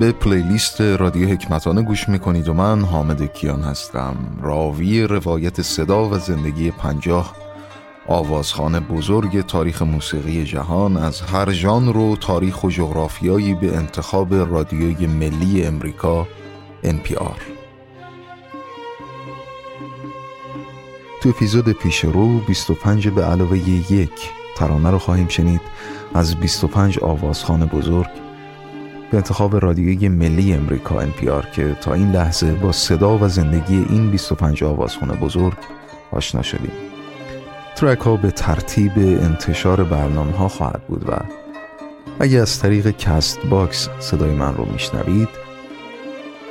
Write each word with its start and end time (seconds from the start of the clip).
به 0.00 0.12
پلیلیست 0.12 0.80
رادیو 0.80 1.28
حکمتانه 1.28 1.82
گوش 1.82 2.08
می‌کنید 2.08 2.48
و 2.48 2.54
من 2.54 2.84
حامد 2.84 3.32
کیان 3.32 3.62
هستم. 3.62 4.16
راوی 4.42 5.02
روایت 5.02 5.62
صدا 5.62 6.08
و 6.08 6.18
زندگی 6.18 6.70
پنجاه 6.70 7.36
آوازخانه 8.06 8.80
بزرگ 8.80 9.46
تاریخ 9.46 9.82
موسیقی 9.82 10.44
جهان 10.44 10.96
از 10.96 11.20
هر 11.20 11.52
ژانر 11.52 11.96
و 11.96 12.16
تاریخ 12.16 12.64
و 12.64 12.70
جغرافیایی 12.70 13.54
به 13.54 13.76
انتخاب 13.76 14.34
رادیوی 14.34 15.06
ملی 15.06 15.64
امریکا 15.64 16.26
NPR 16.84 17.40
تو 21.22 21.28
اپیزود 21.28 21.72
پیش 21.72 22.04
رو 22.04 22.38
25 22.38 23.08
به 23.08 23.24
علاوه 23.24 23.58
یک 23.92 24.30
ترانه 24.56 24.90
رو 24.90 24.98
خواهیم 24.98 25.28
شنید 25.28 25.60
از 26.14 26.36
25 26.36 26.98
آوازخوان 26.98 27.66
بزرگ. 27.66 28.29
به 29.10 29.16
انتخاب 29.16 29.64
رادیوی 29.64 30.08
ملی 30.08 30.52
امریکا 30.52 31.06
NPR 31.06 31.50
که 31.54 31.76
تا 31.80 31.94
این 31.94 32.12
لحظه 32.12 32.52
با 32.52 32.72
صدا 32.72 33.18
و 33.18 33.28
زندگی 33.28 33.86
این 33.88 34.10
25 34.10 34.64
آوازخوان 34.64 35.12
بزرگ 35.12 35.56
آشنا 36.12 36.42
شدیم. 36.42 36.72
track 37.76 37.98
ها 37.98 38.16
به 38.16 38.30
ترتیب 38.30 38.92
انتشار 38.96 39.84
برنامه 39.84 40.32
ها 40.32 40.48
خواهد 40.48 40.82
بود 40.88 41.08
و 41.08 41.12
اگه 42.20 42.38
از 42.38 42.58
طریق 42.58 42.90
CastBox 42.90 43.88
صدای 43.98 44.30
من 44.30 44.54
رو 44.54 44.72
میشنوید 44.72 45.28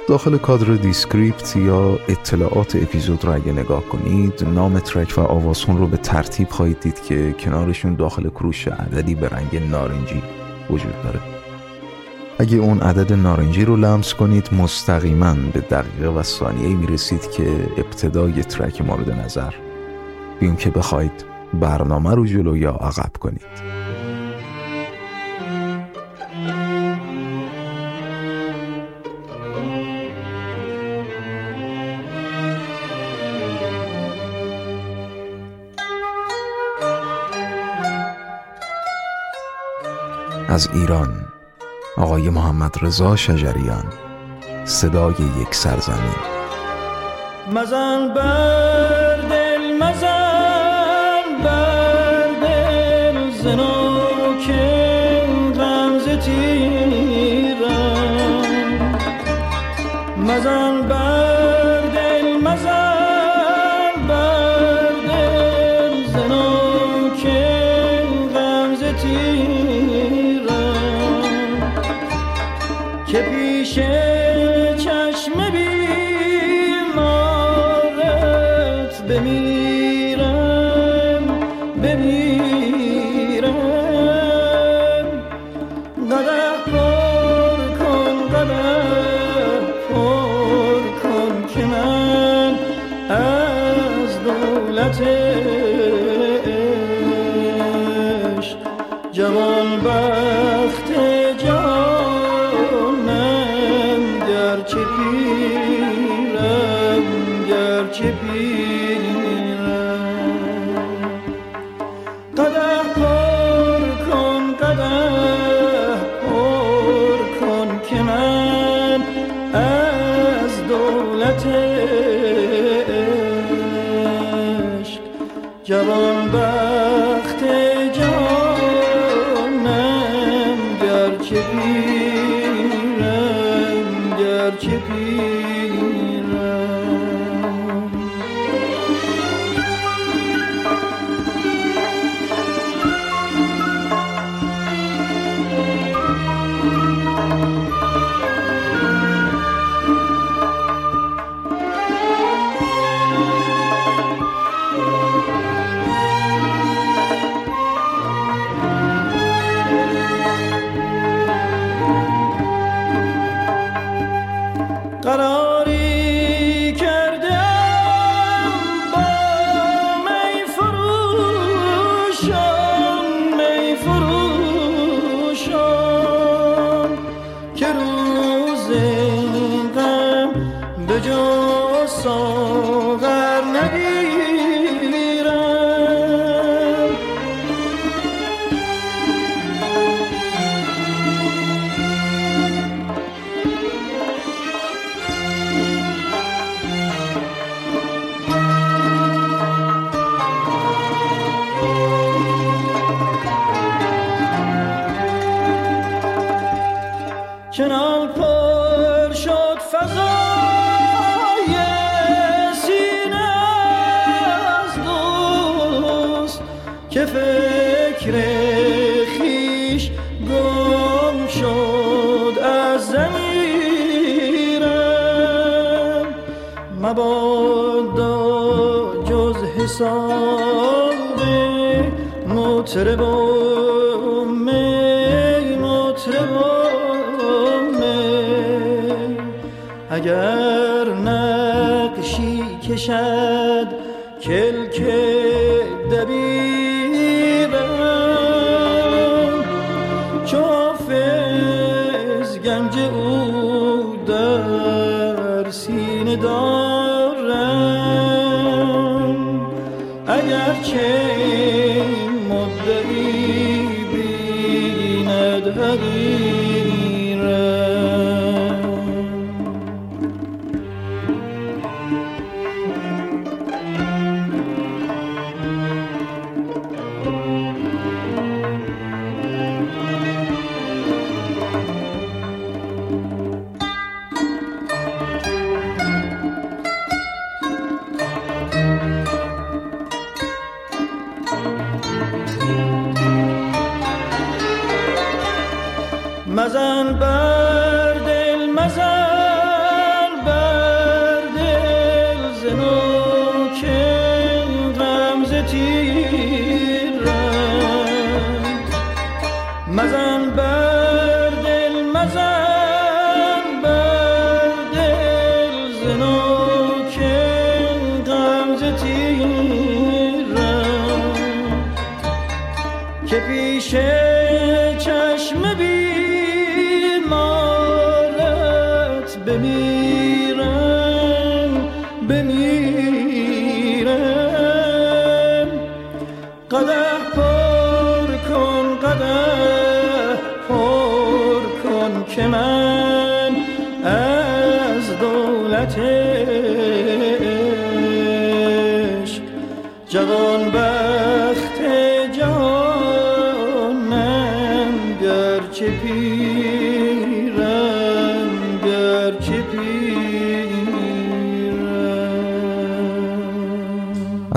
داخل 0.07 0.37
کادر 0.37 0.73
description 0.73 1.55
یا 1.55 1.99
اطلاعات 2.07 2.75
اپیزود 2.75 3.25
رو 3.25 3.35
اگه 3.35 3.51
نگاه 3.51 3.83
کنید 3.83 4.44
نام 4.44 4.79
track 4.80 5.13
و 5.17 5.21
آوازخون 5.21 5.77
رو 5.77 5.88
به 5.88 5.97
ترتیب 5.97 6.49
خواهید 6.49 6.79
دید 6.79 7.03
که 7.03 7.35
کنارشون 7.39 7.95
داخل 7.95 8.29
کروشه 8.30 8.67
عددی 8.67 9.16
به 9.16 9.29
رنگ 9.29 9.69
نارنجی 9.71 10.23
وجود 10.69 11.01
داره. 11.03 11.38
اگه 12.41 12.57
اون 12.57 12.79
عدد 12.79 13.13
نارنجی 13.13 13.65
رو 13.65 13.75
لمس 13.75 14.13
کنید 14.13 14.53
مستقیما 14.53 15.33
به 15.53 15.59
دقیقه 15.59 16.07
و 16.07 16.23
ثانیه 16.23 16.75
می‌رسید 16.75 17.31
که 17.31 17.67
ابتدای 17.77 18.43
ترک 18.43 18.81
مورد 18.81 19.11
نظر. 19.11 19.53
بیون 20.39 20.55
که 20.55 20.69
بخواید 20.69 21.25
برنامه 21.53 22.15
رو 22.15 22.25
جلو 22.25 22.57
یا 22.57 22.71
عقب 22.71 23.11
کنید. 23.19 23.79
از 40.47 40.69
ایران 40.73 41.28
آقای 42.00 42.30
محمد 42.30 42.75
رضا 42.81 43.16
شجریان 43.16 43.83
صدای 44.66 45.16
یک 45.42 45.55
سرزمین. 45.55 46.16
مزن 47.53 48.14
بر 48.14 49.16
دل 49.30 49.78
مزن 49.83 50.08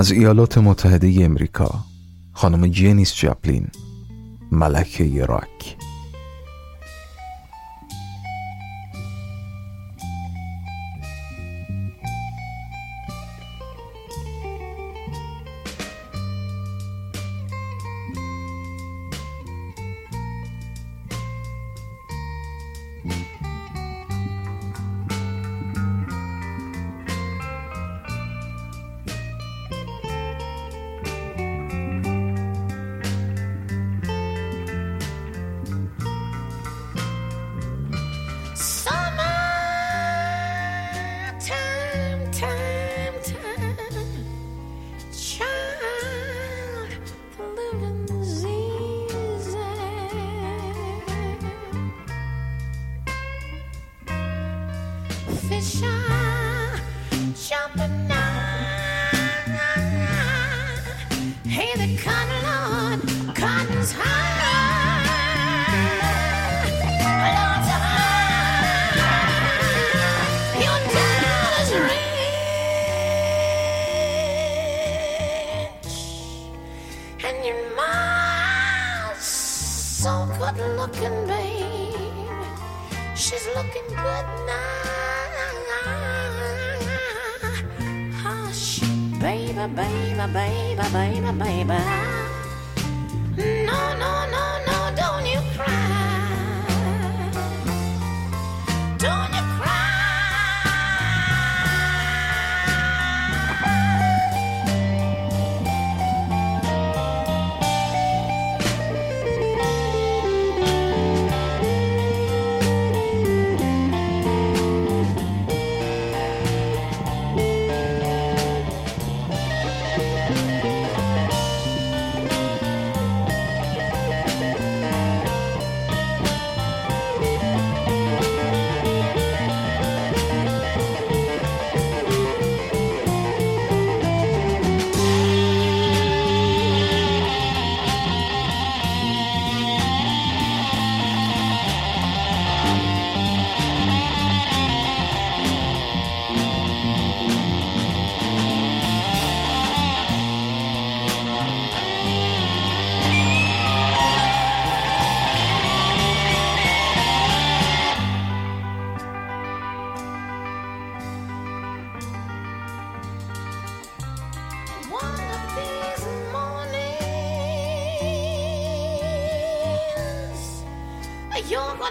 از 0.03 0.11
ایالات 0.11 0.57
متحده 0.57 1.25
امریکا 1.25 1.85
خانم 2.33 2.67
جینیس 2.67 3.15
جاپلین 3.15 3.67
ملکه 4.51 5.25
راک 5.25 5.52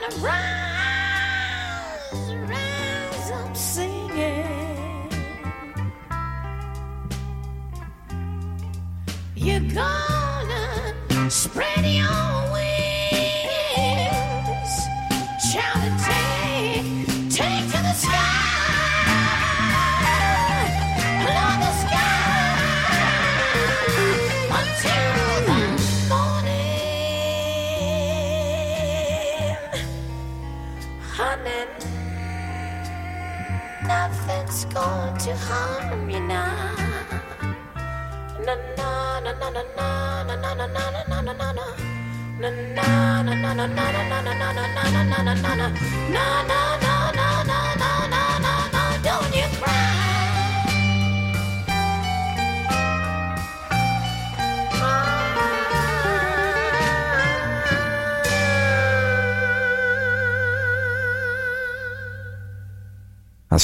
wanna 0.02 0.16
run. 0.16 0.41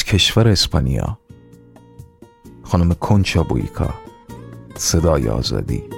کشور 0.08 0.48
اسپانیا. 0.48 1.18
خانم 2.62 2.94
کنچا 2.94 3.42
بویکا 3.42 3.88
صدای 4.76 5.28
آزادی. 5.28 5.97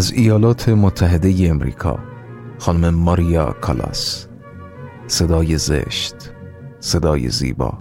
از 0.00 0.12
ایالات 0.12 0.68
متحده 0.68 1.48
امریکا 1.48 1.98
خانم 2.58 2.94
ماریا 2.94 3.46
کالاس. 3.60 4.26
صدای 5.06 5.58
زشت 5.58 6.14
صدای 6.78 7.28
زیبا. 7.28 7.78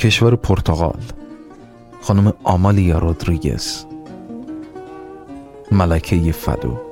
کشور 0.00 0.36
پرتغال. 0.36 1.00
خانم 2.02 2.32
آمالیا 2.44 2.98
رودریگز. 2.98 3.84
ملکه 5.72 6.32
فدو. 6.32 6.89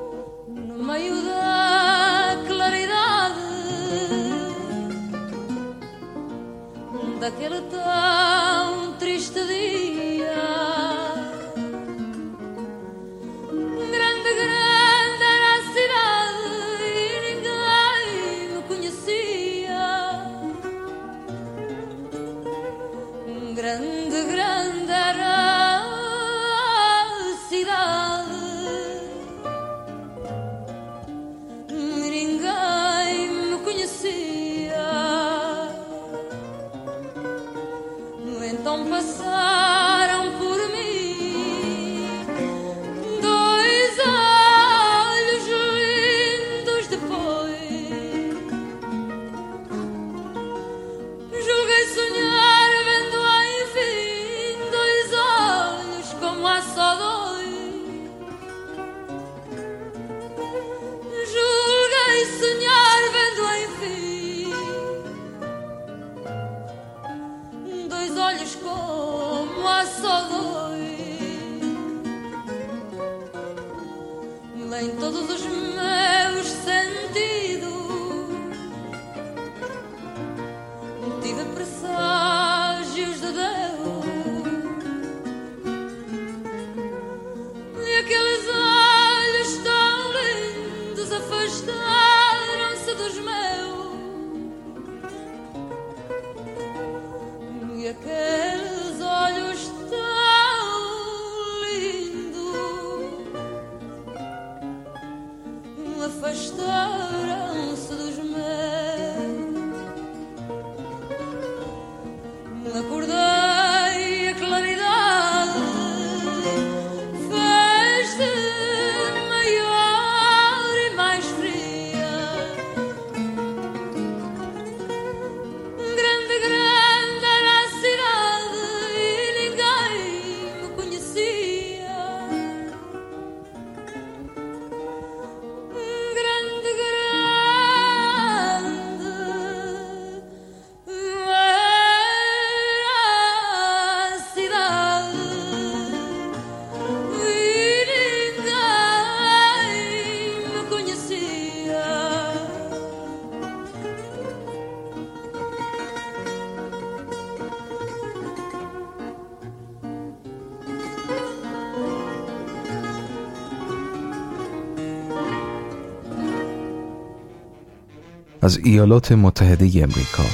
از 168.48 168.58
ایالات 168.58 169.12
متحده 169.12 169.66
امریکا 169.82 170.24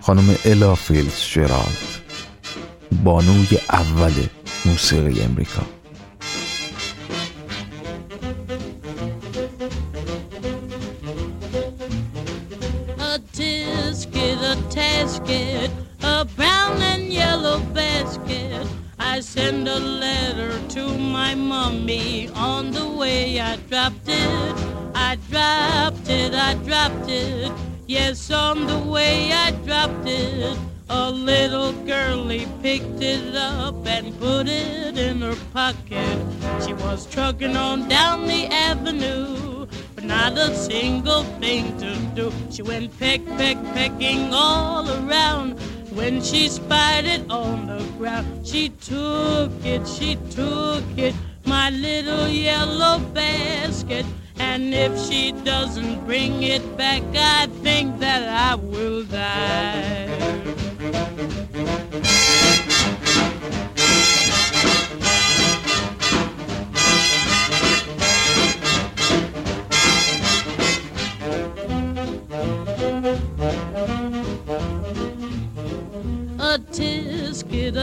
خانم 0.00 0.36
الا 0.44 0.74
فیلز 0.74 1.20
جرالد 1.32 1.78
بانوی 3.04 3.58
اول 3.70 4.12
موسیقی 4.66 5.22
امریکا. 5.22 5.77
Single 40.88 41.22
thing 41.38 41.76
to 41.76 41.94
do. 42.14 42.32
She 42.50 42.62
went 42.62 42.98
peck, 42.98 43.20
peck, 43.36 43.58
pecking 43.74 44.32
all 44.32 44.88
around. 44.88 45.60
When 45.92 46.22
she 46.22 46.48
spied 46.48 47.04
it 47.04 47.30
on 47.30 47.66
the 47.66 47.84
ground, 47.98 48.46
she 48.46 48.72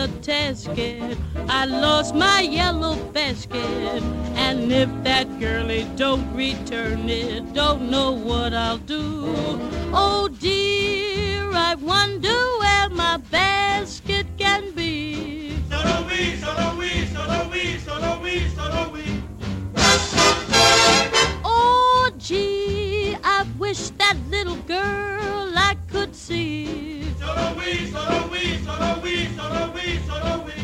tasket. 0.07 1.17
I 1.49 1.65
lost 1.65 2.15
my 2.15 2.41
yellow 2.41 2.95
basket. 3.11 4.03
And 4.35 4.71
if 4.71 4.89
that 5.03 5.27
girlie 5.39 5.87
don't 5.95 6.25
return 6.35 7.09
it, 7.09 7.53
don't 7.53 7.89
know 7.89 8.11
what 8.11 8.53
I'll 8.53 8.77
do. 8.77 9.25
Oh 9.93 10.29
dear, 10.39 10.54
solo, 29.47 29.71
oui, 29.73 29.99
solo, 30.08 30.43
oui. 30.45 30.54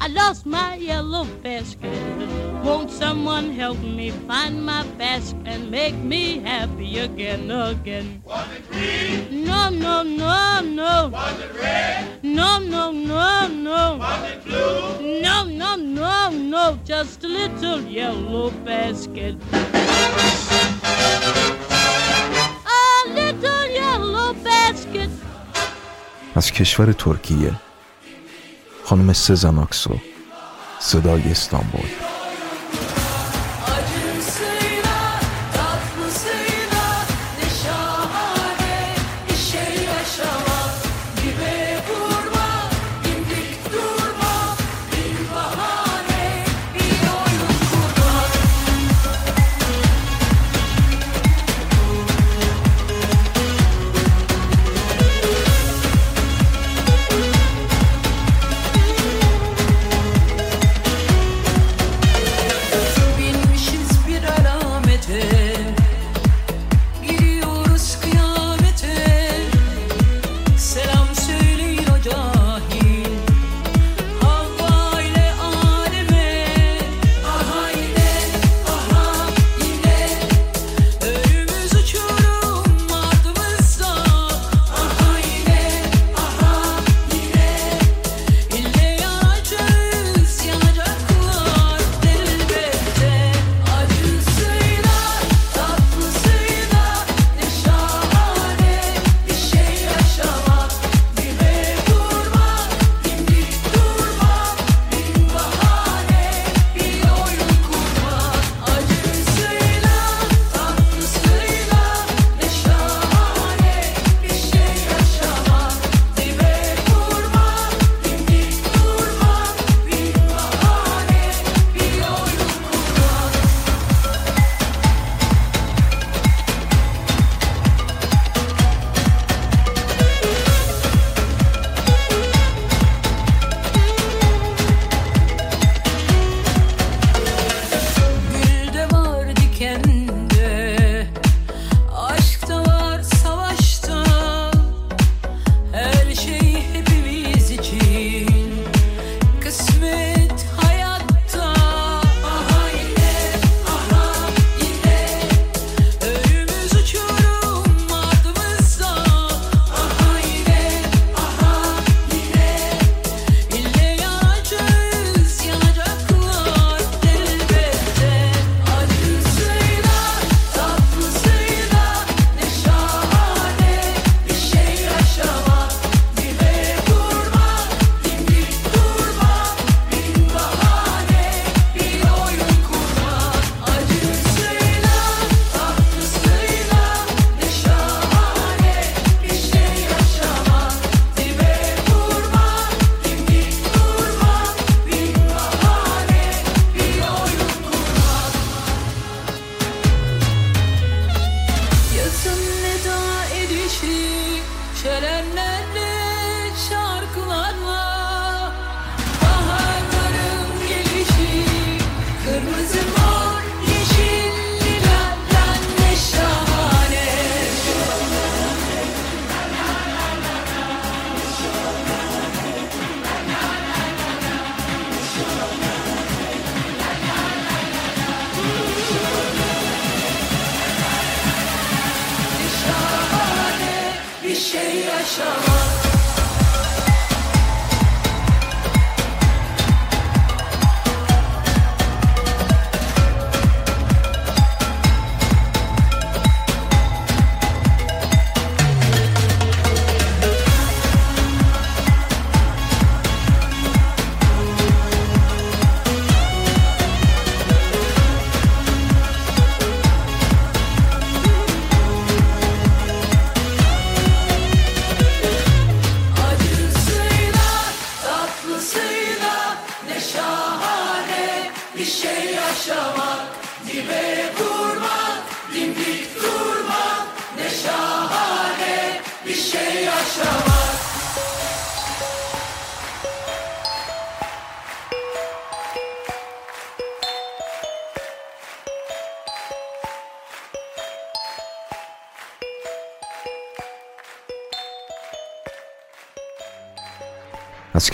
I 0.00 0.08
lost 0.08 0.46
my 0.46 0.76
yellow 0.76 1.24
basket. 1.42 1.92
Won't 2.64 2.90
someone 2.90 3.50
help 3.50 3.78
me 3.78 4.10
find 4.28 4.64
my 4.64 4.84
basket 4.98 5.40
and 5.46 5.70
make 5.70 5.94
me 5.94 6.38
happy 6.38 6.98
again, 6.98 7.50
again? 7.50 8.22
Was 8.24 8.46
it 8.56 8.70
green? 8.70 9.44
No, 9.44 9.70
no, 9.70 10.02
no, 10.02 10.60
no. 10.60 11.08
Was 11.12 11.40
it 11.40 11.54
red? 11.54 12.24
No, 12.24 12.58
no, 12.58 12.90
no, 12.92 13.48
no. 13.48 13.96
Was 13.98 14.30
it 14.30 14.44
blue? 14.44 15.20
No, 15.22 15.44
no, 15.44 15.76
no, 15.76 16.30
no, 16.30 16.78
just 16.84 17.24
a 17.24 17.28
little 17.28 17.80
yellow 17.82 18.50
basket. 18.64 19.36
A 22.66 23.08
little 23.18 23.66
yellow 23.80 24.34
basket. 24.34 25.10
از 26.34 26.52
کشور 26.52 26.92
ترکیه 26.92 27.52
خانم 28.91 29.13
سزن 29.13 29.57
آکسو 29.57 29.95
صدای 30.79 31.31
استانبول. 31.31 32.10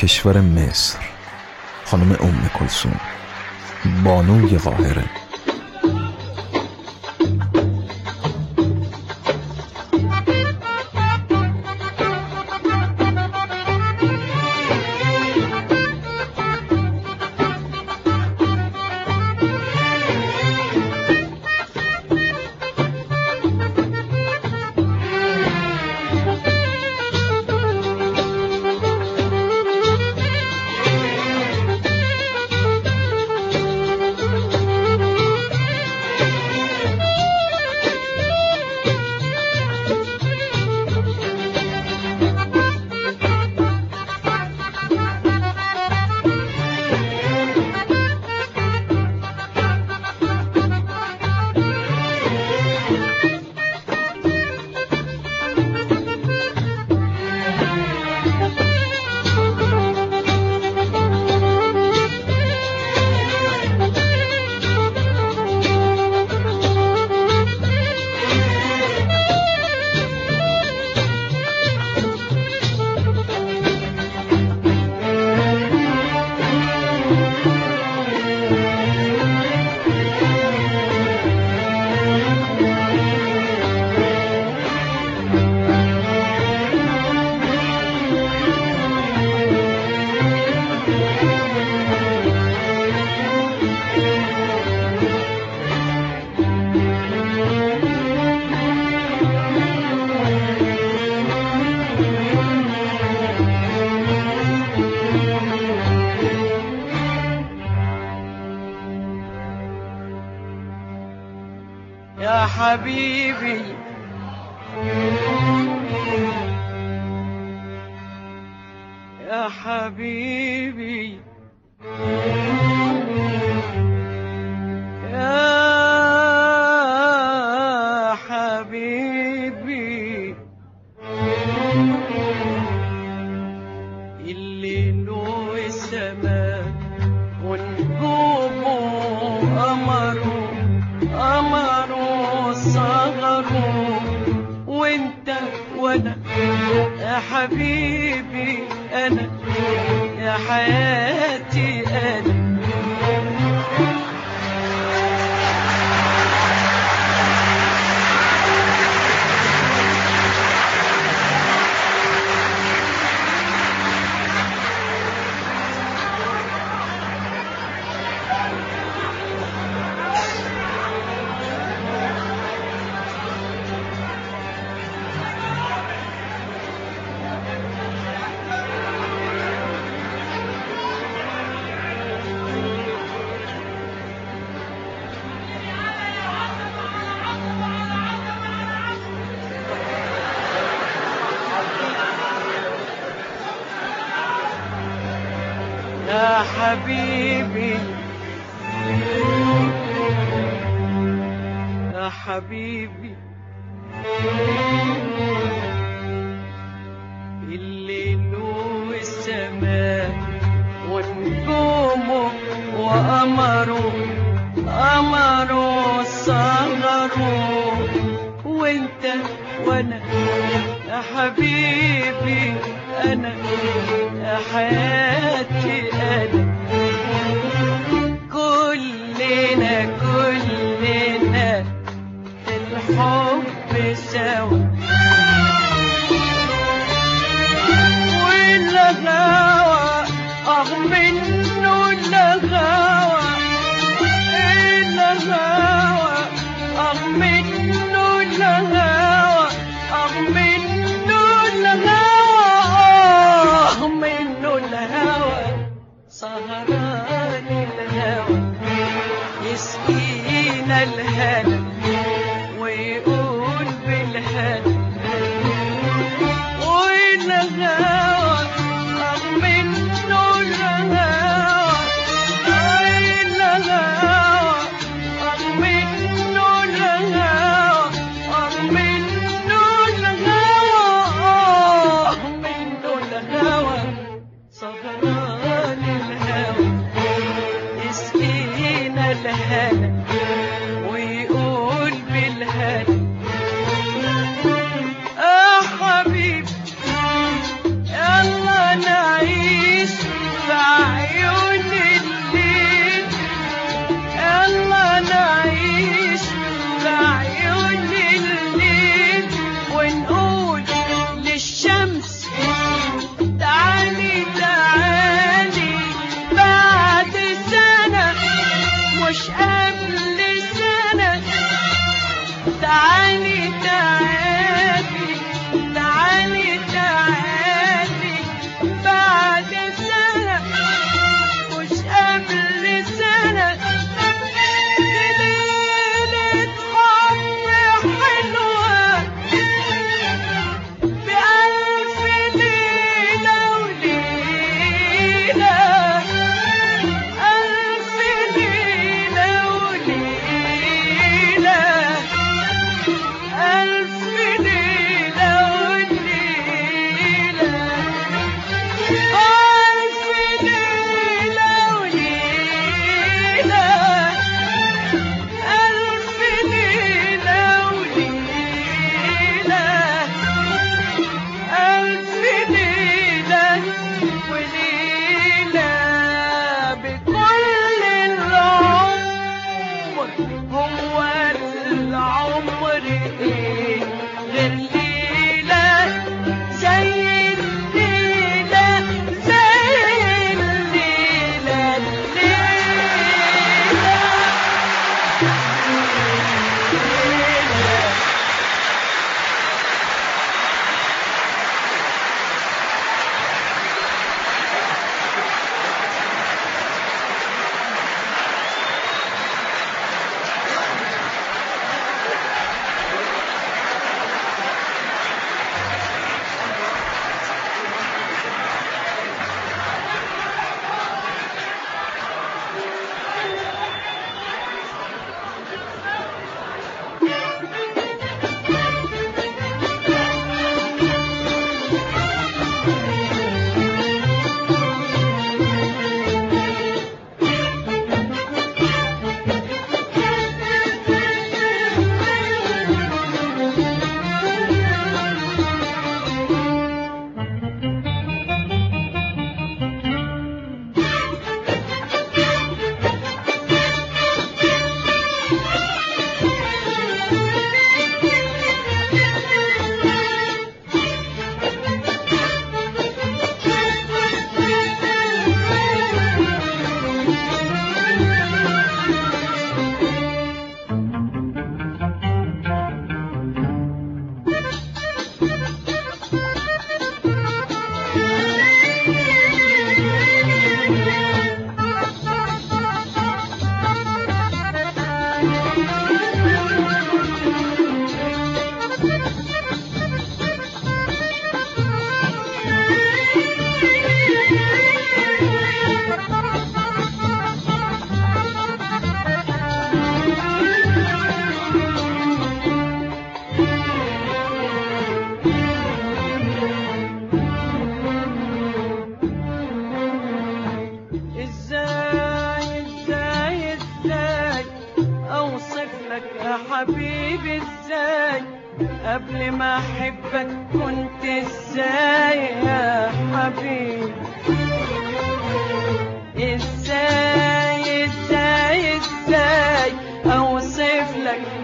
کشور 0.08 0.42
مصر 0.42 1.00
خانم 1.86 2.12
ام 2.12 2.50
کلثوم 2.60 3.00
بانوی 4.04 4.58
قاهره. 4.58 5.04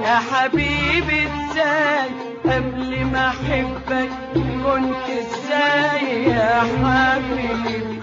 يا 0.04 0.20
حبيبي 0.32 1.28
إزاي 1.28 2.10
قبل 2.46 3.06
ما 3.06 3.28
أحبك 3.30 4.10
كنت 4.34 5.06
إزاي 5.10 6.24
يا 6.24 6.62
حبيبي 6.62 8.00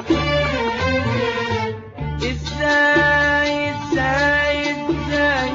إزاي 2.31 3.71
إزاي 3.71 4.71
إزاي 4.73 5.51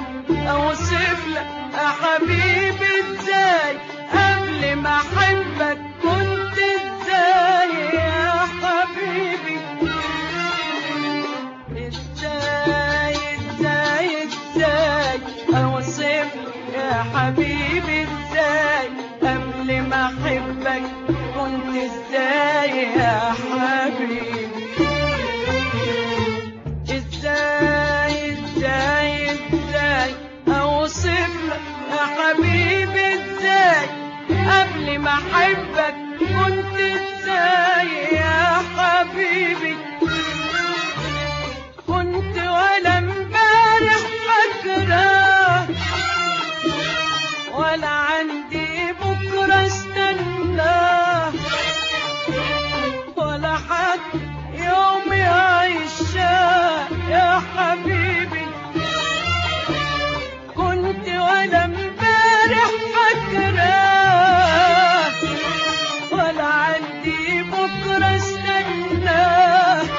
أوصف 0.50 1.28
لك 1.28 1.48
يا 1.74 1.88
حبيبي 2.02 2.92
إزاي 3.02 3.78
قبل 4.14 4.76
ما 4.76 4.96
أحبك. 4.98 5.78
حبيبي 17.26 18.04
إزاي؟ 18.04 18.88
قبل 19.22 19.82
ما 19.82 20.06
أحبك 20.06 20.82
كنت 21.36 21.76
إزاي 21.76 22.78
يا 22.98 23.34
حبيبي؟ 23.34 24.48
إزاي 26.90 28.34
إزاي 28.34 29.32
إزاي؟ 29.32 30.12
أوصف 30.48 31.34
يا 31.92 32.04
حبيبي 32.16 33.14
إزاي؟ 33.14 33.86
قبل 34.30 35.00
ما 35.00 35.12
أحبك 35.14 35.96
كنت 36.20 36.76
إزاي 36.80 37.90
يا 38.14 38.62
حبيبي؟ 38.78 39.76
كنت 41.88 42.38
ولا 42.38 43.00
يا 57.16 57.42
حبيبي. 57.56 58.46
كنت 60.56 61.08
ولا 61.08 61.66
امبارح 61.66 62.70
فاكراك 62.94 64.34
ولا 66.12 66.44
عندي 66.46 67.24
بكرة 67.44 68.16
استناك 68.16 69.90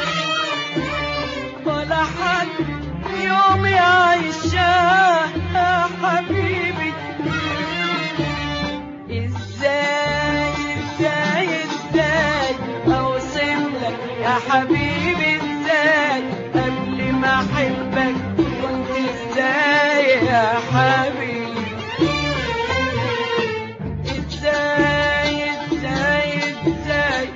ولا 1.67 2.03
حد 2.17 2.49
يوم 3.21 3.67
يعيشاه 3.67 5.27
يا 5.55 5.89
حبيبي. 6.03 6.93
إزاي 9.11 10.53
إزاي 10.79 11.49
إزاي 11.64 12.55
اوصف 12.87 13.73
يا 14.23 14.35
حبيبي 14.51 15.31
إزاي؟ 15.37 16.23
ما 17.21 17.35
احبك 17.35 18.17
إزاي 18.91 20.27
يا 20.27 20.49
حبيبي. 20.73 21.47
إزاي 24.05 25.51
إزاي 25.51 26.39
إزاي 26.67 27.29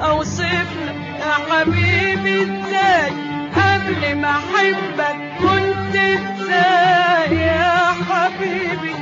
اوصف 0.00 0.70
يا 1.20 1.34
حبيبي 1.50 2.42
إزاي. 2.42 3.12
قبل 3.56 4.16
ما 4.16 4.30
احبك 4.30 5.16
كنت 5.40 5.96
إزاي 5.96 7.36
يا 7.38 7.94
حبيبي. 8.10 8.94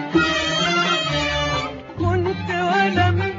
كنت 1.98 2.50
ولا 2.50 3.10
من 3.10 3.35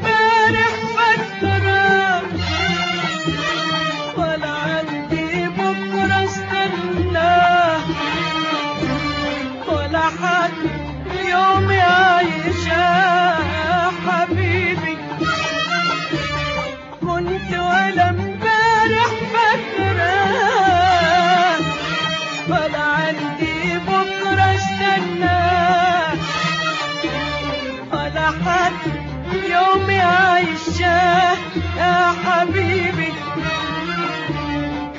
حبيبي 32.27 33.13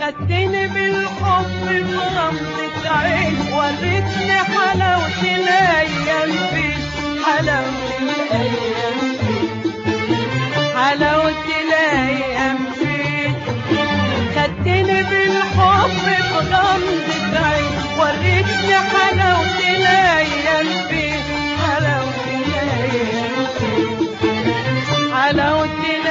خدتني 0.01 0.66
بالحب 0.68 1.47
في 1.68 1.79
غمضة 2.16 2.91
عين 2.91 3.37
وريتني 3.53 4.39
حلاوة 4.39 5.20
الأيام 5.22 6.31
فيك 6.53 6.79
حلاوة 7.24 7.89
الأيام 8.01 8.99
فيك 9.20 9.72
حلاوة 10.76 11.45
الأيام 11.62 12.59
فيك 12.79 13.37
خدتني 14.37 15.03
بالحب 15.03 15.91
في 16.05 16.16
غمضة 16.39 17.39
عين 17.47 17.72
وريتني 17.99 18.74
حلاوة 18.93 19.59
الأيام 19.76 20.66
فيك 20.89 21.24
حلاوة 21.62 22.24
الأيام 22.26 23.47
فيك 23.59 25.12
حلاوة 25.14 25.64
الأيام 25.64 26.07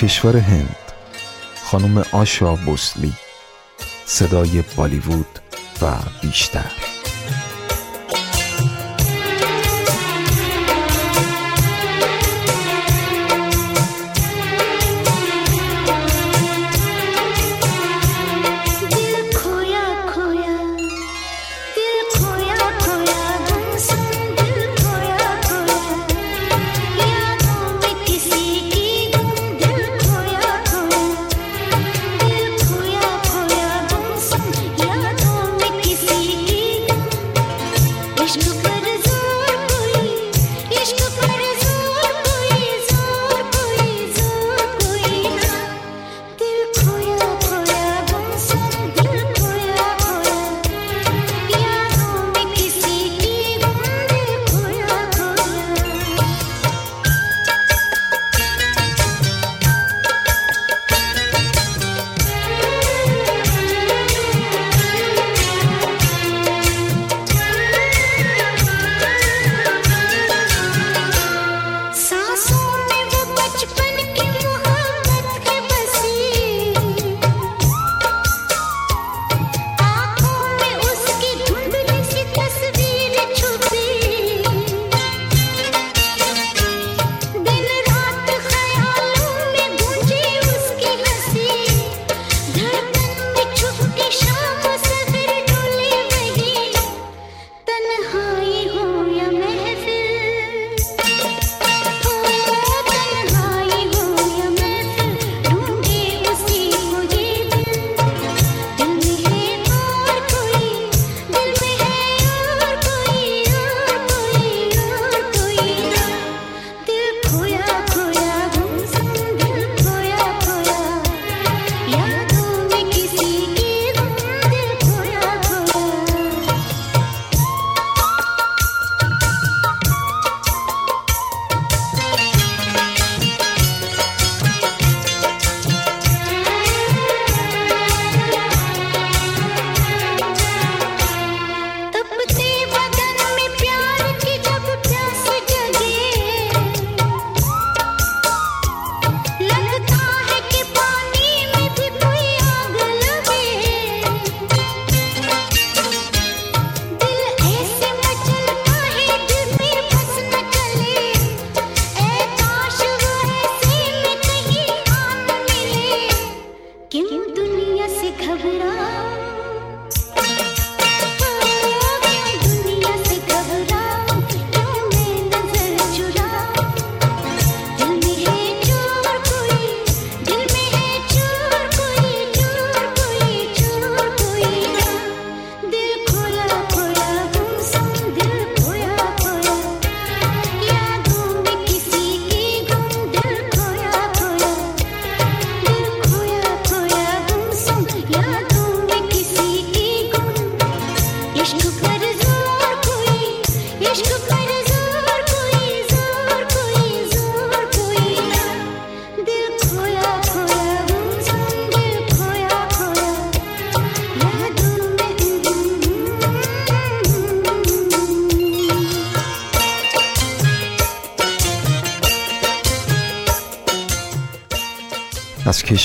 کشور 0.00 0.36
هند 0.36 0.76
خانم 1.64 2.04
آشا 2.12 2.54
بوسلی 2.54 3.12
صدای 4.06 4.64
بالیوود 4.76 5.38
و 5.82 5.92
بیشتر. 6.22 6.89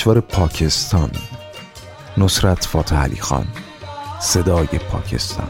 کشور 0.06 0.20
پاکستان. 0.20 1.12
نصرت 2.18 2.66
فاتح 2.66 2.96
علی 2.96 3.16
خان. 3.16 3.48
صدای 4.22 4.68
پاکستان. 4.68 5.48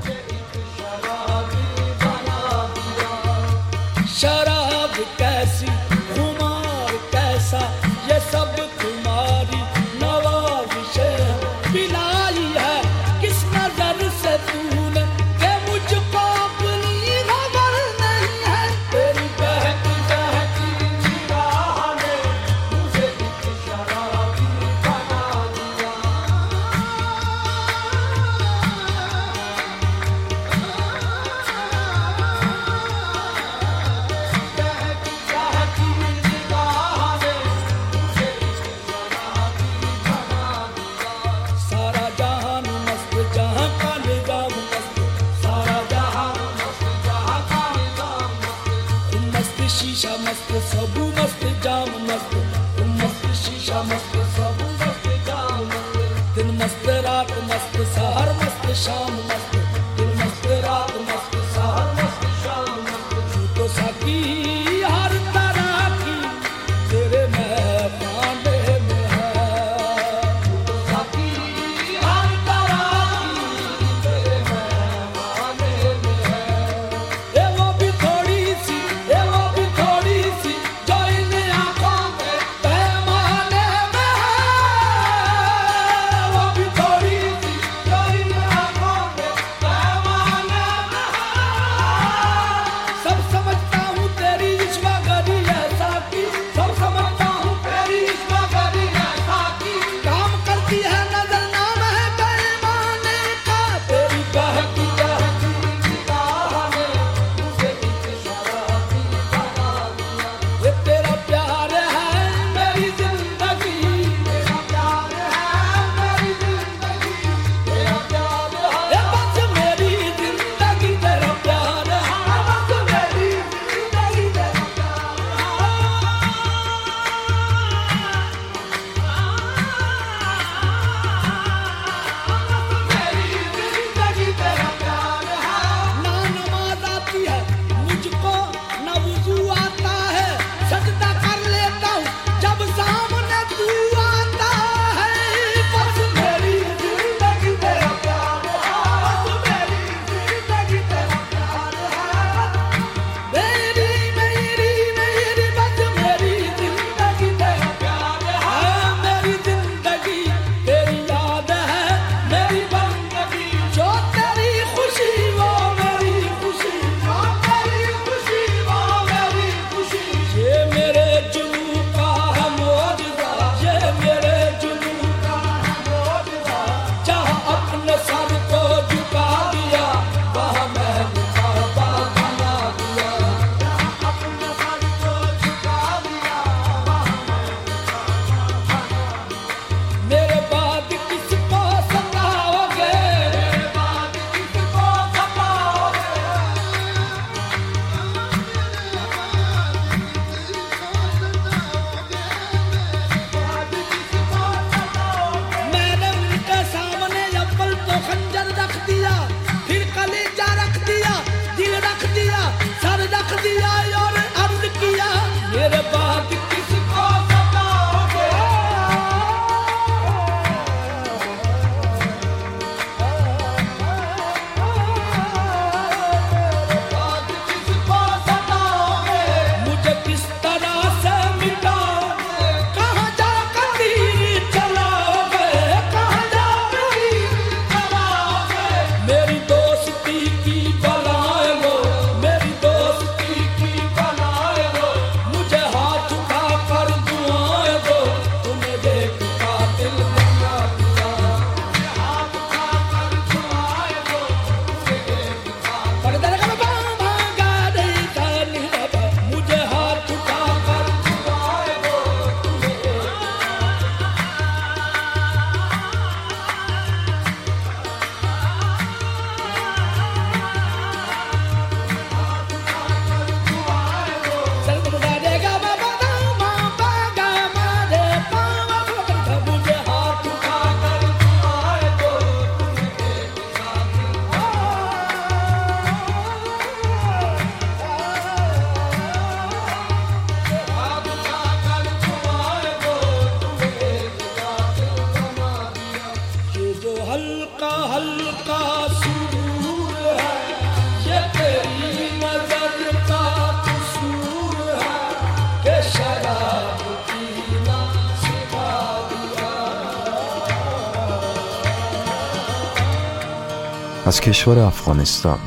کشور 314.26 314.59
افغانستان. 314.59 315.39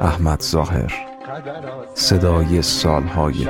احمد 0.00 0.42
ظاهر 0.42 0.92
صدای 1.94 2.62
سالهای 2.62 3.44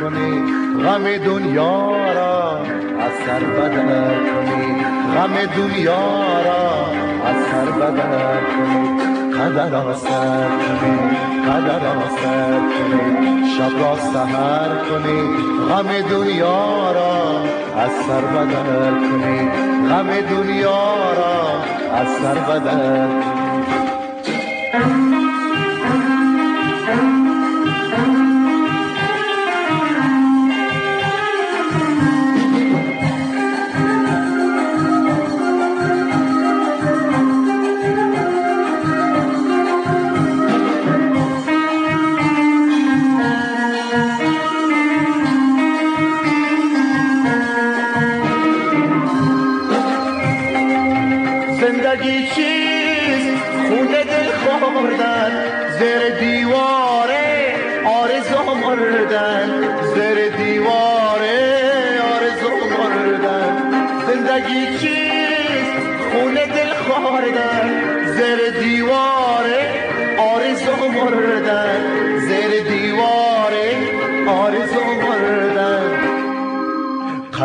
کنی 0.00 0.42
غم 0.84 1.16
دنیا 1.24 2.12
را 2.12 2.58
از 3.00 3.12
سر 3.26 3.40
بدر 3.40 4.14
کنی 4.14 4.84
غم 5.14 5.46
دنیا 5.56 6.42
را 6.42 6.86
از 7.24 7.36
سر 7.50 7.70
بدر 7.70 8.40
کنی 8.40 9.02
قدر 9.32 9.70
را 9.70 9.94
سر 9.94 10.48
کنی 10.48 11.16
قدر 11.48 11.94
را 11.94 12.08
سر 12.22 12.58
کنی 12.58 13.48
شب 13.58 13.80
را 13.80 13.96
سهر 13.96 14.68
کنی 14.90 15.20
غم 15.68 16.08
دنیا 16.10 16.92
را 16.92 17.51
از 17.76 17.90
سر 18.06 18.20
بدر 18.20 18.90
کنی 18.90 19.48
غم 19.88 20.20
دنیا 20.20 21.12
را 21.12 21.62
از 21.94 22.08
سر 22.08 22.34
بدر 22.34 23.08
کنی 23.08 25.11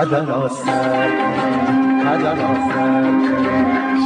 قدر 0.07 0.25
را 0.25 0.47
سر 0.47 1.09
کنی 1.09 2.03
قدر 2.03 2.35
را 2.35 2.53
سر 2.69 3.03
کنی 3.03 3.57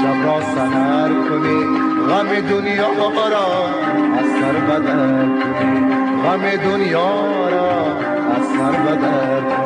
شب 0.02 0.26
را 0.26 0.41
سهر 0.41 1.10
کنی 1.30 1.60
غم 2.10 2.30
دنیا 2.49 2.88
را 3.30 3.47
از 4.20 4.26
سر 4.41 4.54
بدر 4.68 5.26
کنی 5.26 5.80
غم 6.24 6.70
دنیا 6.70 7.49
را 7.49 7.72
از 8.36 8.45
سر 8.58 8.72
بدر 8.72 9.41
کنی. 9.41 9.61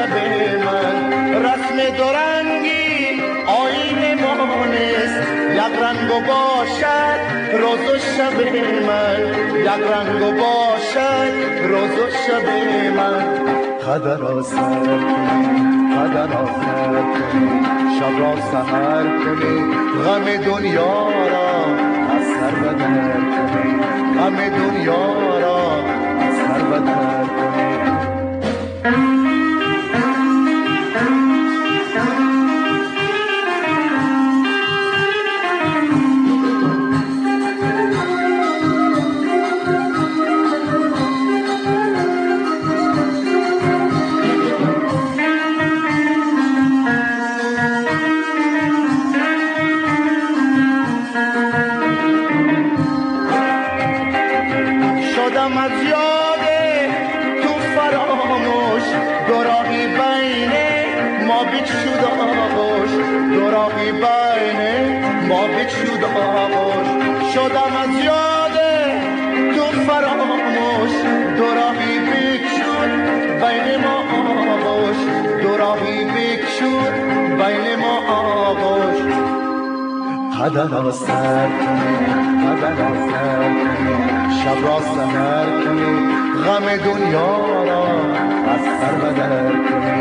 شب 0.00 0.14
من. 0.64 0.96
رسم 1.44 1.96
دورنگی 1.96 3.22
آین 3.46 4.20
مانست 4.24 5.28
یک 5.52 5.74
رنگ 5.82 6.10
و 6.10 6.20
باشد 6.20 7.20
روز 7.52 7.90
و 7.90 7.98
شب 7.98 8.56
من. 8.86 9.20
یک 9.60 9.68
رنگ 9.68 10.22
و 10.22 10.30
باشد 10.32 11.32
روز 11.68 11.98
و 11.98 12.10
شب 12.10 12.48
من. 12.96 13.24
قدر 13.76 14.16
را 14.16 14.42
سر 14.42 14.86
کنی. 17.02 17.64
شب 18.00 18.20
را 18.20 18.36
سهر 18.52 19.02
کنی 19.02 19.56
غم 20.04 20.44
دنیا 20.44 21.08
را 21.08 21.50
از 22.16 22.26
سر 22.26 22.50
بدر 22.50 23.12
کنی. 23.20 23.72
غم 24.18 24.36
دنیا 24.36 25.29
سهر 84.96 85.46
کنی 85.64 85.92
غم 86.46 86.66
دنیا 86.76 87.62
را 87.64 87.84
از 88.52 88.60
سر 88.80 88.94
بدر 88.94 89.52
کنی. 89.52 90.00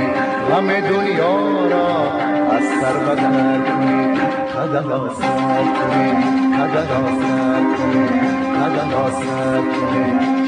غم 0.52 0.68
دنیا 0.68 1.68
را 1.68 2.12
از 2.52 2.64
سر 2.82 2.98
بدر 3.06 3.58
کنی. 3.62 4.20
قدر 4.56 4.82
را 4.82 5.14
سر 5.14 5.64
کنی 5.78 6.08
قدر 6.58 6.88
را 6.90 7.10
سر 7.22 7.64
کنی. 7.78 8.08
قدر 8.60 8.92
را 8.92 9.12
سر 9.12 9.62
کنی. 9.62 10.06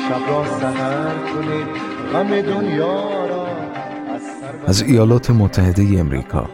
شب 0.10 0.30
را 0.30 0.46
سهر 0.60 1.16
کنی 1.34 1.62
غم 2.14 2.42
دنیا 2.42 3.26
را 3.26 3.48
از 4.68 4.82
ایالات 4.82 5.30
متحده 5.30 6.00
امریکا. 6.00 6.46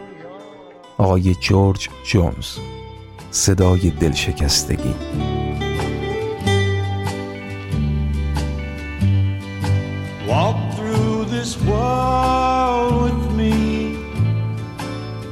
آقای 0.98 1.34
جورج 1.34 1.88
جونز 2.04 2.58
صدای 3.30 3.90
دلشکستگی. 3.90 4.94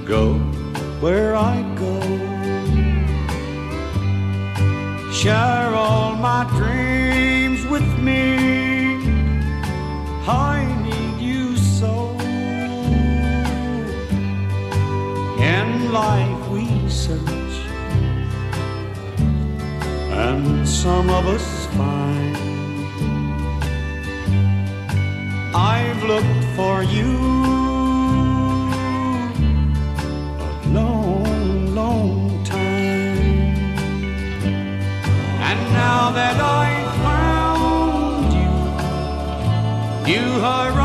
Go 0.07 0.35
where 1.01 1.35
I 1.35 1.63
go. 1.75 2.01
Share 5.13 5.75
all 5.75 6.15
my 6.15 6.45
dreams 6.57 7.67
with 7.67 7.89
me. 7.99 9.01
I 10.29 10.65
need 10.85 11.21
you 11.21 11.57
so. 11.57 12.11
In 15.41 15.93
life 15.93 16.49
we 16.51 16.89
search, 16.89 17.57
and 20.13 20.69
some 20.69 21.11
of 21.11 21.27
us 21.27 21.67
find. 21.77 22.37
I've 25.53 26.01
looked 26.05 26.45
for 26.55 26.85
you 26.85 27.66
that 36.17 36.41
I 36.41 36.67
found 37.05 38.33
you. 40.07 40.15
You 40.15 40.43
are. 40.43 40.76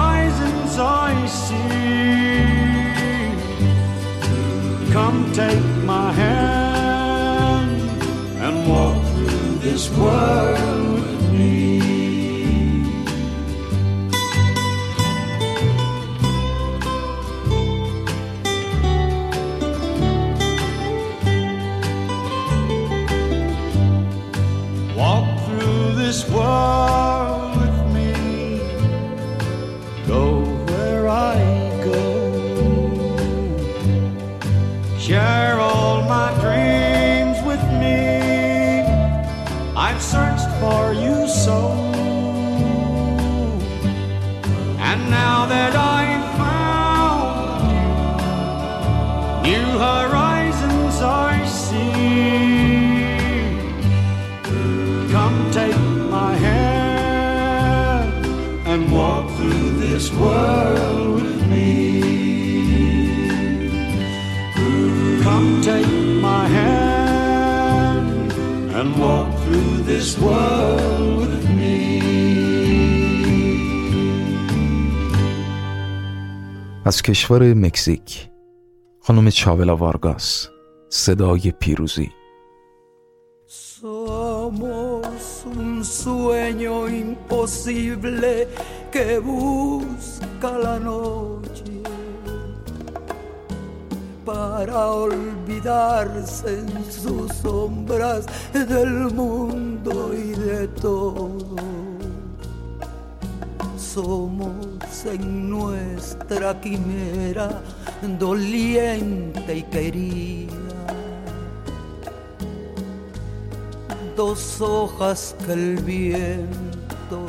از 76.86 77.02
کشور 77.02 77.54
مکزیک 77.54 78.30
خانم 79.00 79.30
چاولا 79.30 79.78
وارگاس 79.78 80.48
صدای 80.90 81.52
پیروزی 81.60 82.12
Somos 83.82 85.46
un 85.58 85.84
sueño 85.84 86.88
imposible 86.88 88.48
que. 88.94 89.20
Para 94.26 94.88
olvidarse 94.88 96.60
en 96.60 96.92
sus 96.92 97.32
sombras 97.34 98.26
del 98.54 99.14
mundo 99.14 100.14
y 100.14 100.32
de 100.32 100.68
todo. 100.68 101.38
Somos 103.78 105.06
en 105.06 105.50
nuestra 105.50 106.60
quimera 106.62 107.62
doliente 108.20 109.58
y 109.58 109.64
querida 109.64 110.62
dos 114.16 114.62
hojas 114.62 115.36
que 115.46 115.54
el 115.54 115.76
viento 115.78 117.26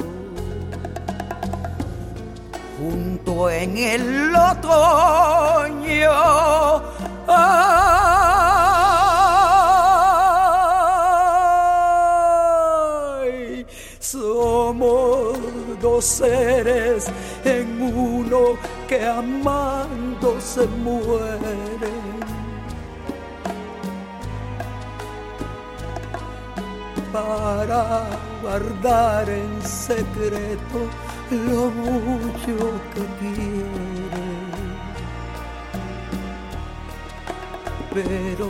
junto 2.83 3.49
en 3.49 3.76
el 3.76 4.35
otoño. 4.35 6.12
Somos 14.01 15.39
dos 15.80 16.05
seres 16.05 17.07
en 17.45 17.80
uno 17.83 18.59
que 18.89 19.07
amando 19.07 20.41
se 20.41 20.66
mueren 20.66 22.03
para 27.12 28.07
guardar 28.43 29.28
en 29.28 29.62
secreto 29.62 31.12
lo 31.33 31.70
mucho 31.70 32.57
que 32.95 33.03
quiere. 33.20 34.03
Pero 37.95 38.49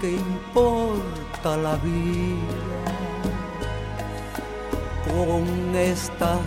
¿qué 0.00 0.12
importa 0.12 1.56
la 1.56 1.76
vida 1.76 2.58
con 5.08 5.74
esta 5.74 6.38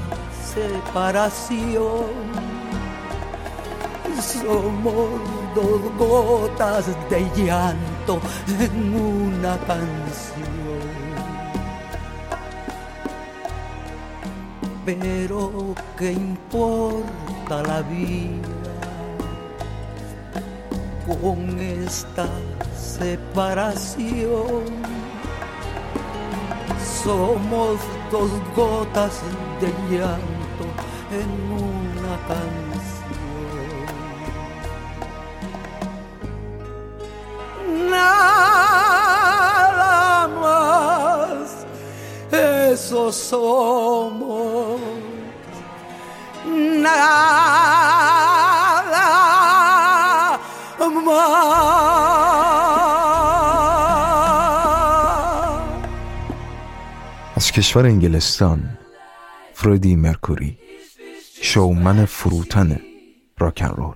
separación? 0.54 2.06
Somos 4.22 5.10
dos 5.56 5.82
gotas 5.98 6.86
de 7.10 7.22
llanto 7.36 8.20
en 8.48 8.96
una 8.96 9.58
canción. 9.60 10.45
Pero 14.86 15.74
¿qué 15.98 16.12
importa 16.12 17.64
la 17.64 17.82
vida 17.82 18.48
con 21.08 21.60
esta 21.60 22.28
separación? 22.78 24.64
Somos 27.04 27.80
dos 28.12 28.30
gotas 28.56 29.22
de 29.60 29.68
llanto 29.90 30.66
en 31.12 31.30
una 31.52 32.16
canción. 32.28 32.66
Nada 37.90 38.68
más 40.28 41.66
eso 42.32 43.12
somos 43.12 44.45
nada 46.86 47.06
más. 51.06 51.66
از 57.36 57.52
کشور 57.52 57.86
انگلستان 57.86 58.78
فرودی 59.54 59.96
مرکوری 59.96 60.58
شومن 61.42 62.06
فروتن 62.06 62.80
راکن 63.40 63.68
رول 63.68 63.96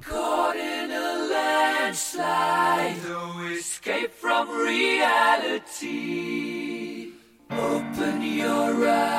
Open 7.52 8.22
your 8.22 8.88
eyes. 8.88 9.19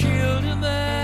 killed 0.00 0.44
in 0.44 0.60
man. 0.60 0.99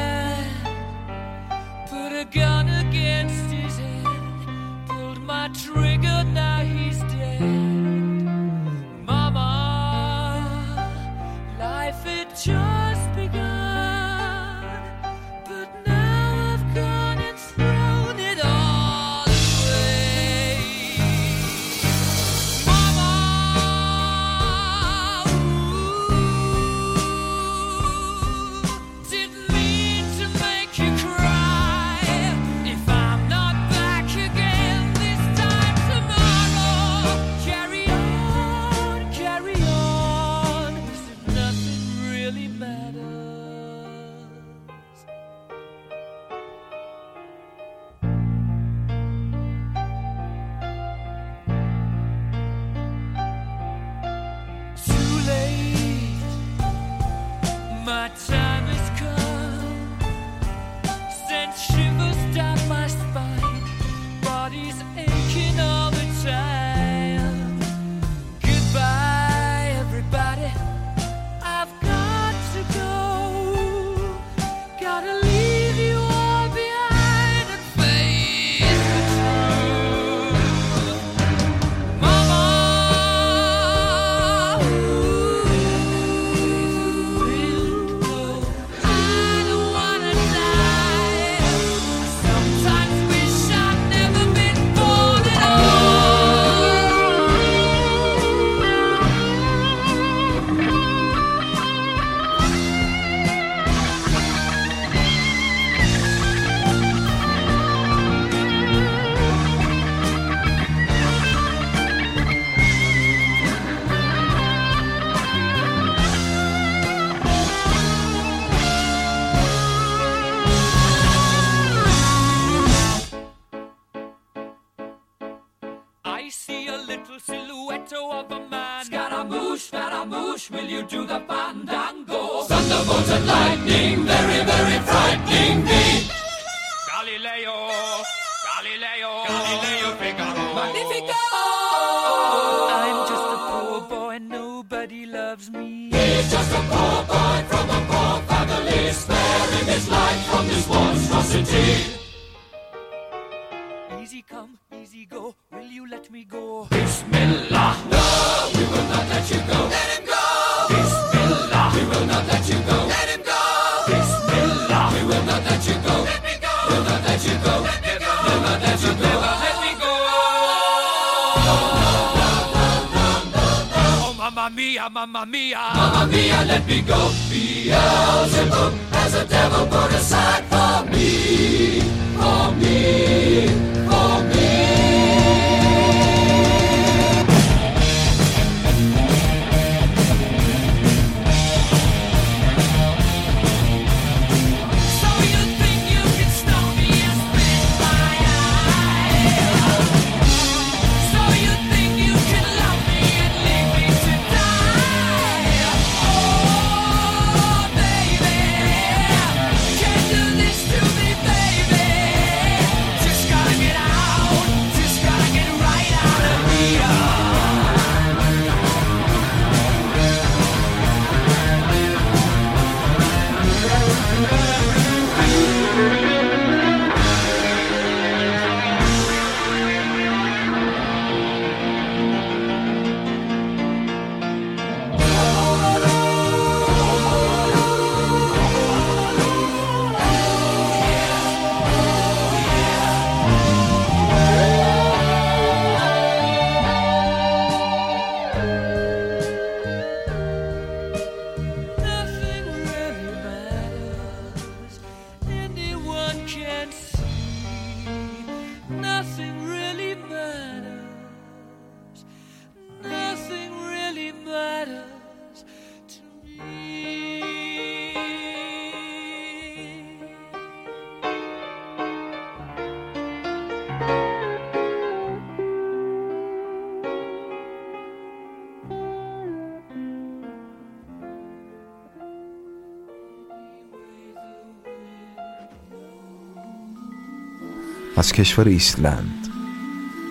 کشور 288.26 288.48
ایسلند 288.48 289.28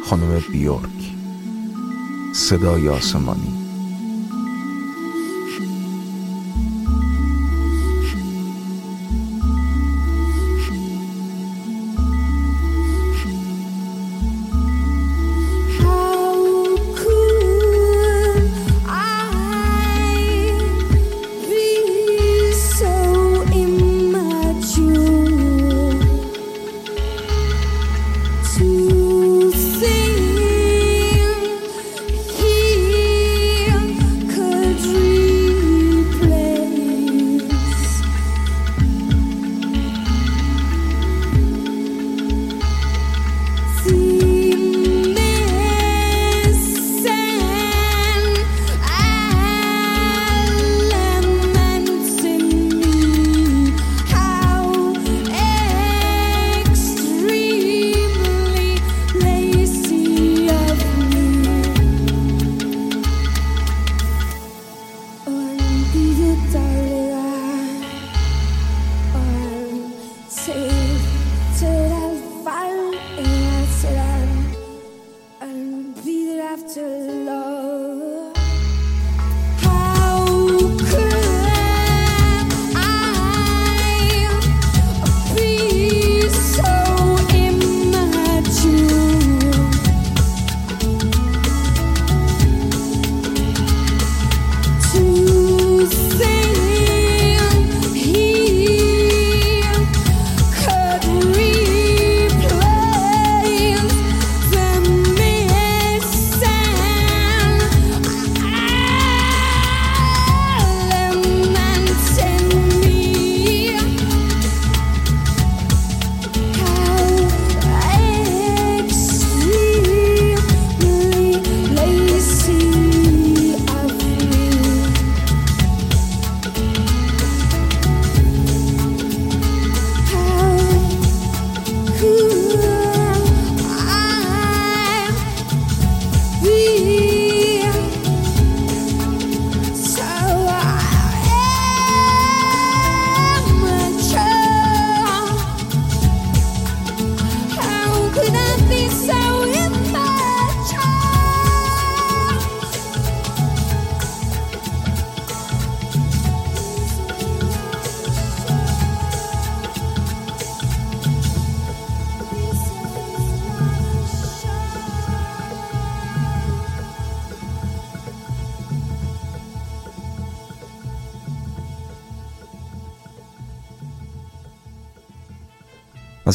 خانم 0.06 0.44
بیورک 0.52 1.14
صدای 2.34 2.90
آسمانی. 2.90 3.65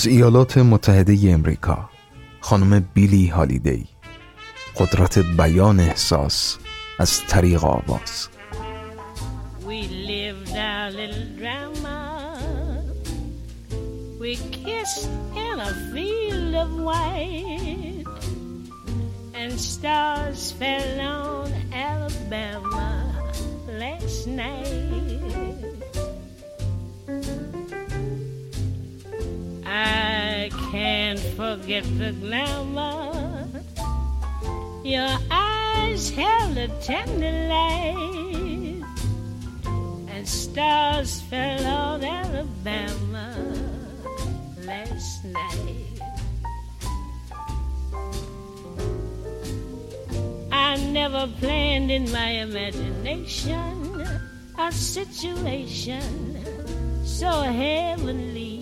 از 0.01 0.06
ایالات 0.06 0.59
متحده 0.59 1.32
امریکا 1.32 1.90
خانم 2.40 2.89
بیلی 2.94 3.27
هالیدی 3.27 3.89
قدرت 4.77 5.18
بیان 5.18 5.81
احساس 5.81 6.56
از 6.98 7.20
طریق 7.28 7.64
آواز. 7.64 8.20
A 53.32 54.73
situation 54.73 56.02
so 57.05 57.31
heavenly, 57.31 58.61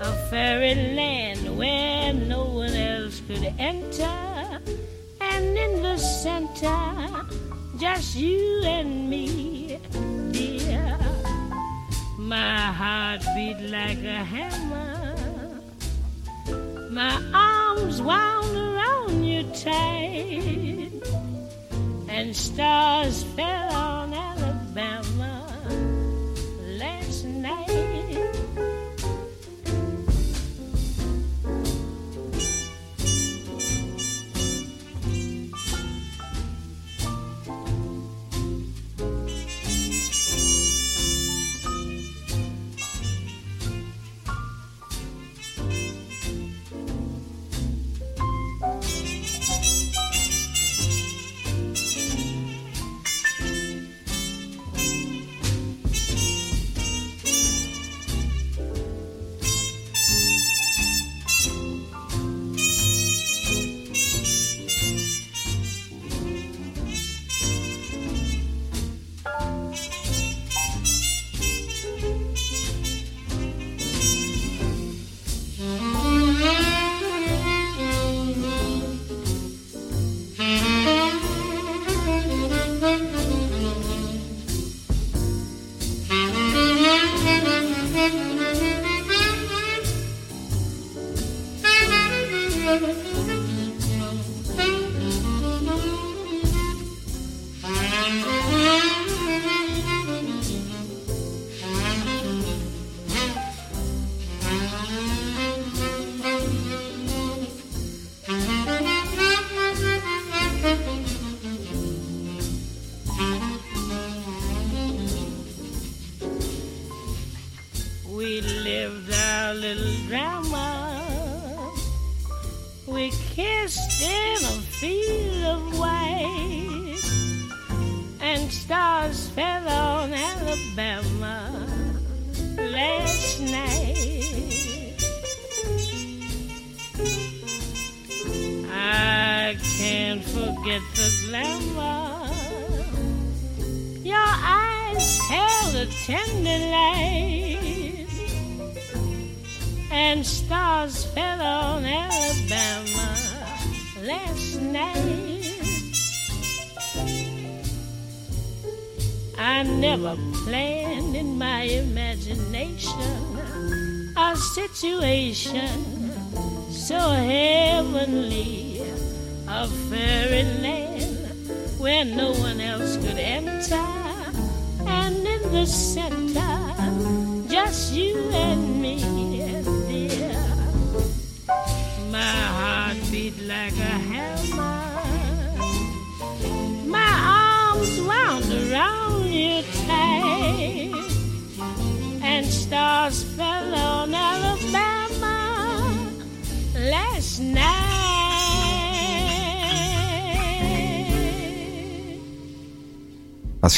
a 0.00 0.12
fairyland 0.30 1.58
where 1.58 2.12
no 2.12 2.44
one 2.44 2.72
else 2.72 3.20
could 3.26 3.52
enter, 3.58 4.60
and 5.20 5.58
in 5.58 5.82
the 5.82 5.98
center, 5.98 7.26
just 7.78 8.14
you 8.14 8.62
and 8.64 9.10
me, 9.10 9.80
dear. 10.30 10.96
My 12.18 12.70
heart 12.70 13.22
beat 13.34 13.58
like 13.70 14.04
a 14.04 14.22
hammer, 14.22 15.16
my 16.90 17.20
arms 17.34 18.00
wound 18.00 18.56
around 18.56 19.24
you 19.24 19.42
tight 19.52 20.71
stars 22.32 23.24
fell 23.36 23.91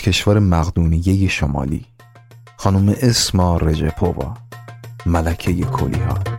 کشور 0.04 0.38
مقدونیه 0.38 1.28
شمالی. 1.28 1.86
خانم 2.56 2.94
اسما 3.02 3.56
رجپووا 3.56 4.34
ملکه 5.06 5.52
کلیها. 5.64 6.33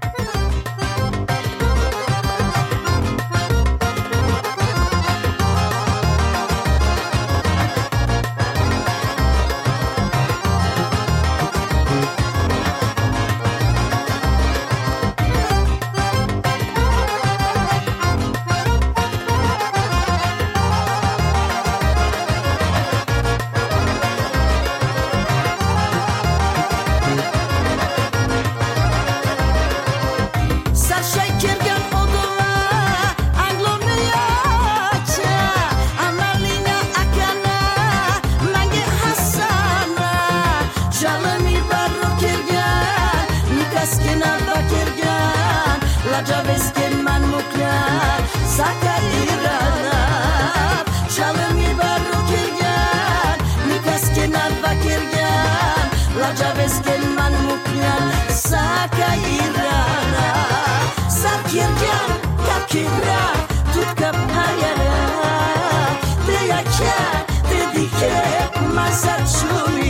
Masa 68.76 69.16
Julie 69.24 69.85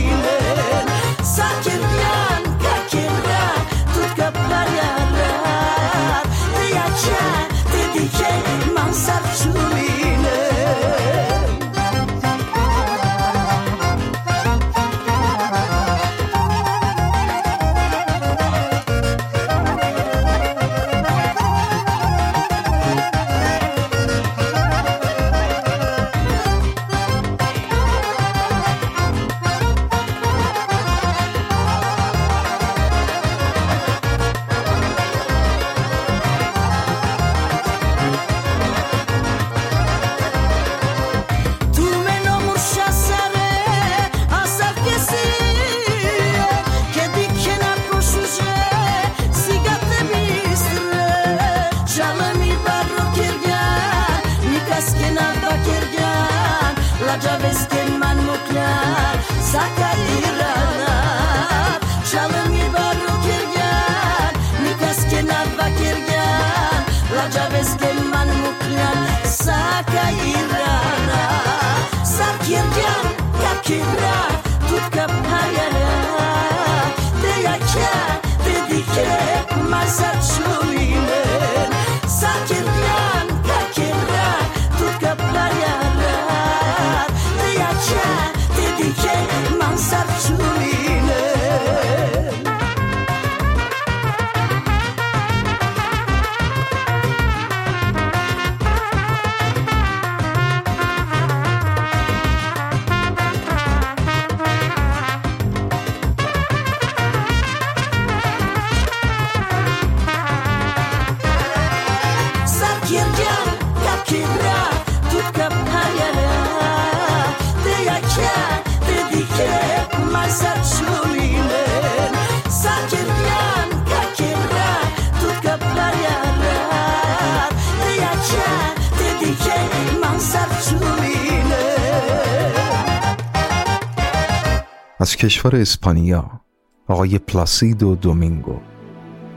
کشور 135.46 135.60
اسپانیا 135.60 136.40
آقای 136.88 137.18
پلاسیدو 137.18 137.94
دومینگو 137.96 138.56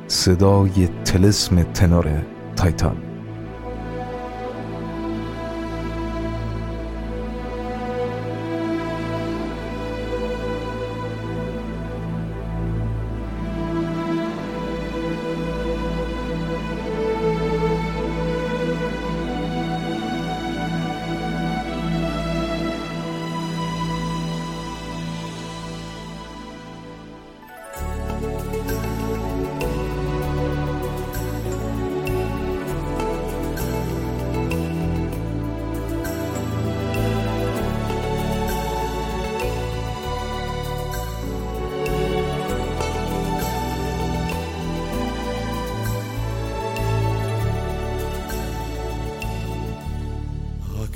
صدای 0.07 0.87
تلسم 1.05 1.63
تنور 1.63 2.25
تایتان. 2.55 3.08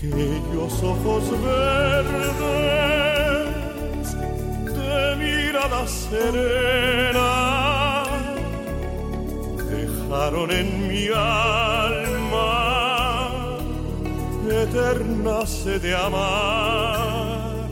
Aquellos 0.06 0.84
ojos 0.84 1.24
verdes 1.42 2.36
de 4.76 5.16
mirada 5.16 5.88
serena 5.88 7.32
dejaron 9.56 10.52
en 10.52 10.88
mi 10.90 11.08
alma 11.08 12.50
eterna 14.52 15.46
sed 15.46 15.82
de 15.82 15.96
amar, 15.96 17.70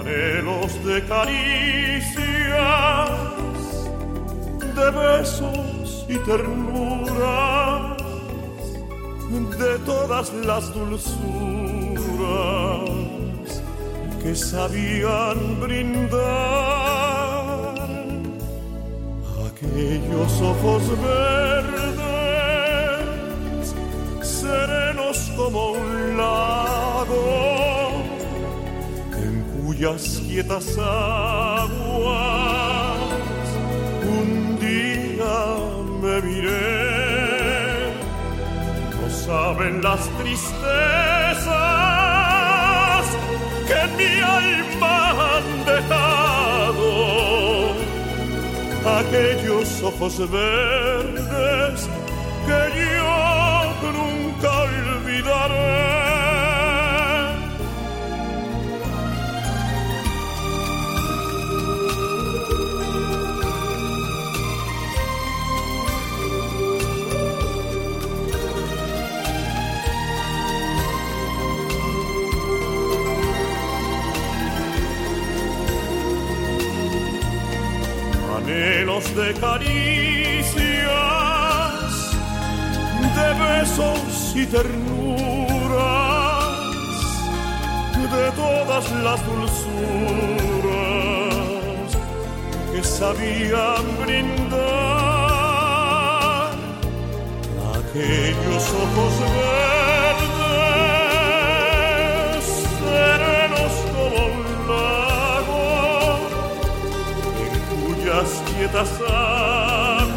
anhelos 0.00 0.84
de 0.84 1.04
caricias, 1.04 2.18
de 4.74 4.90
besos 4.90 6.06
y 6.08 6.16
ternuras 6.26 7.53
de 9.42 9.78
todas 9.84 10.32
las 10.32 10.72
dulzuras 10.72 11.10
que 14.22 14.34
sabían 14.34 15.60
brindar. 15.60 16.14
Aquellos 19.48 20.40
ojos 20.40 20.82
verdes, 21.02 21.94
serenos 24.22 25.18
como 25.36 25.72
un 25.72 26.16
lago, 26.16 27.90
en 29.16 29.42
cuyas 29.64 30.22
quietas 30.28 30.78
aguas 30.78 31.74
un 34.20 34.58
día 34.60 35.36
me 36.00 36.22
miré 36.22 36.93
saben 39.26 39.82
las 39.82 40.08
tristezas 40.18 40.64
que 43.68 43.80
mi 43.96 44.12
alma 44.20 44.96
han 45.30 45.46
dejado 45.64 46.90
aquellos 49.00 49.82
ojos 49.82 50.14
verdes 50.30 51.88
que 52.46 52.60
yo 52.80 53.92
nunca 53.92 54.50
olvidaré. 54.62 55.93
De 79.12 79.34
caricias, 79.34 80.64
besos 83.38 84.32
y 84.34 84.46
ternuras 84.46 86.04
de 88.16 88.30
todas 88.32 88.90
las 89.02 89.20
dulzuras 89.26 89.64
que 92.72 92.82
sabían 92.82 93.84
brindar. 94.04 94.64
Aquellos 97.74 98.64
ojos 98.82 99.14
verdes, 99.20 99.73
quietas 108.56 108.90
aguas 109.00 110.14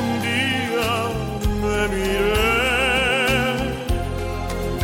un 0.00 0.08
día 0.26 0.92
me 1.62 1.80
miré. 1.94 2.52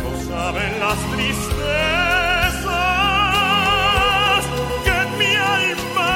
No 0.01 0.11
saben 0.29 0.71
las 0.79 0.99
tristezas 1.13 1.53
que 4.83 4.93
en 5.03 5.09
mi 5.19 5.33
alma 5.61 6.13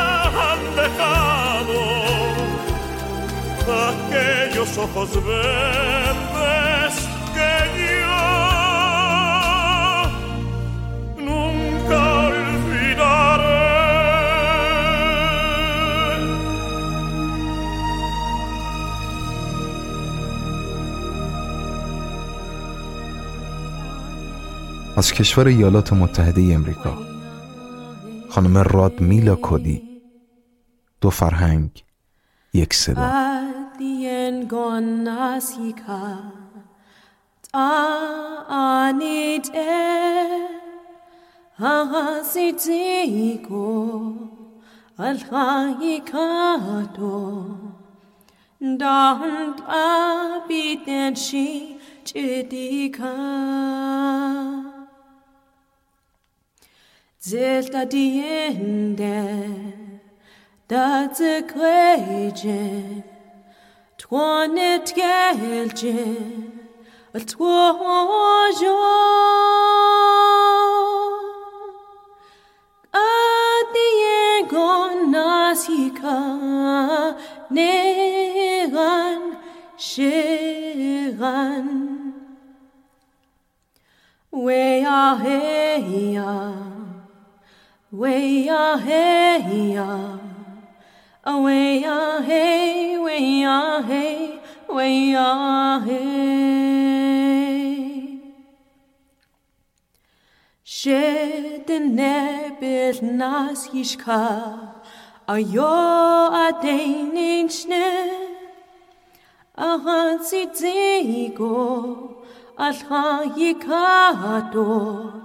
han 0.48 0.62
dejado 0.82 1.80
aquellos 3.90 4.70
ojos 4.78 5.10
verdes 5.26 6.03
کشور 25.14 25.48
ایالات 25.48 25.94
متحده 25.94 26.42
امریکا 26.54 26.98
خانم 28.30 28.58
راد 28.58 29.02
میلا 29.02 29.36
کودی 29.36 29.82
دو 31.02 31.10
فرهنگ 31.10 31.84
یک 32.54 32.74
صدا 32.74 33.14
Adien 33.74 34.48
gonasika 34.48 36.02
anite 38.50 39.74
ahasitiko 41.72 42.94
alhaikato 45.08 46.34
zehla 57.30 57.86
diende 57.92 59.20
datze 60.70 61.34
kweje 61.52 62.64
twonet 63.98 64.88
gelje 64.98 66.04
twojo 67.30 68.80
adiegon 73.08 74.98
nasika 75.14 76.18
negan 77.56 79.22
shegan 79.90 81.68
we 84.32 84.84
are 84.84 85.16
here 85.24 86.63
Way 87.94 88.50
ya 88.50 88.76
hey 88.76 89.78
ya, 89.78 90.18
away 91.24 91.82
ya 91.86 92.22
hey, 92.26 92.98
way 92.98 93.42
ya 93.46 93.84
hey, 93.86 94.42
way 94.68 95.12
ya 95.14 95.80
hey. 95.86 96.74
Shed 100.64 101.70
in 101.70 101.96
nebit 101.96 103.04
nas 103.04 103.68
yishka, 103.70 104.74
a 105.28 105.38
yo 105.38 105.62
a 106.34 106.52
dein 106.64 107.16
in 107.16 107.48
shne, 107.48 108.10
a 109.54 109.78
hansi 109.78 110.48
zigo, 110.50 112.26
al 112.58 112.74
ha 112.74 113.22
yikato, 113.38 115.23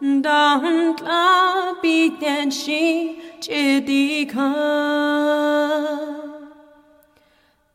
Dant 0.00 1.00
la 1.00 1.72
biten 1.82 2.50
shi 2.50 3.18
chidika 3.40 4.48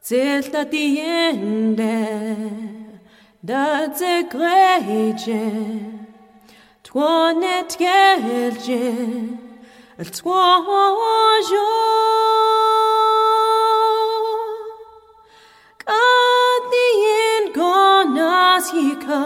Zelta 0.04 0.64
diende 0.64 1.98
da 3.44 3.90
ze 3.98 4.24
greje 4.30 5.44
Twonet 6.84 7.78
gelje 7.80 8.86
Twojo. 10.12 11.70
Kadien 15.84 17.46
gonasika 17.54 19.22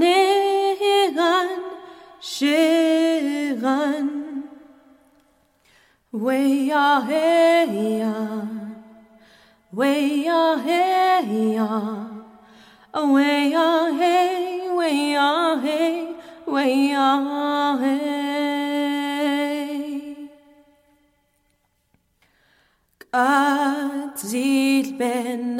negan, 0.00 1.50
shiran, 2.20 4.08
weya 6.12 6.88
heya, 7.08 8.16
weya 9.78 10.44
heya, 10.66 11.70
weya 12.94 13.68
hey, 13.98 14.68
weya 14.78 15.30
hey, 15.62 16.14
weya 16.46 17.08
hey. 17.80 18.18
Ben 24.98 25.56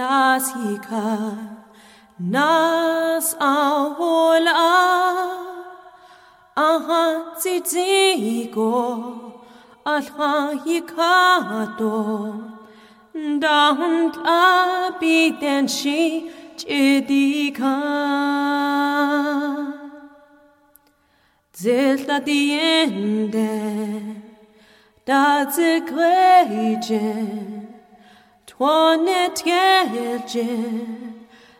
Nas 2.21 3.37
awola 3.39 4.53
aha 6.57 7.35
titiko 7.41 8.71
alha 9.87 10.59
yikato. 10.67 11.95
Down 13.15 14.11
tlapi 14.13 15.39
ten 15.39 15.69
shi 15.69 16.29
chidika 16.57 17.75
zelta 21.55 22.19
diende 22.27 23.51
da 25.07 25.45
zekweje 25.55 27.07
twanet 28.47 29.39
gelje 29.45 30.49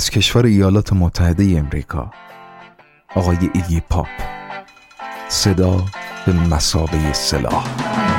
از 0.00 0.10
کشور 0.10 0.46
ایالات 0.46 0.92
متحده 0.92 1.58
امریکا. 1.58 2.10
آقای 3.14 3.50
ایگی 3.54 3.82
پاپ. 3.90 4.06
صدا 5.28 5.84
به 6.26 6.32
مسابه 6.32 7.12
سلاح. 7.12 8.09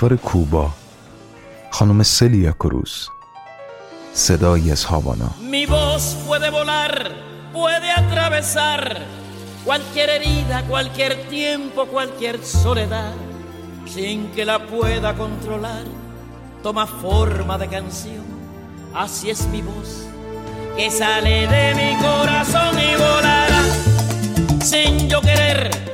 کشور 0.00 0.16
کوبا 0.16 0.70
خانم 1.70 2.02
سلیا 2.02 2.52
کروز 2.52 3.08
صدایی 4.12 4.72
از 4.72 4.84
هاوانا 4.84 5.30
Mi 5.52 5.66
voz 5.66 6.16
puede 6.26 6.50
volar, 6.50 7.12
puede 7.52 7.90
atravesar 7.90 8.82
cualquier 9.66 10.08
herida, 10.08 10.62
cualquier 10.72 11.12
tiempo, 11.28 11.84
cualquier 11.84 12.36
soledad, 12.42 13.12
sin 13.94 14.18
que 14.34 14.46
la 14.46 14.58
pueda 14.72 15.10
controlar, 15.22 15.84
toma 16.62 16.86
forma 16.86 17.58
de 17.58 17.68
canción. 17.68 18.24
Así 18.94 19.28
es 19.28 19.46
mi 19.48 19.60
voz, 19.60 19.90
que 20.76 20.90
sale 20.90 21.46
de 21.54 21.66
mi 21.80 21.90
corazón 22.06 22.74
y 22.88 22.92
volará, 23.04 23.62
sin 24.70 25.10
yo 25.10 25.20
querer 25.20 25.90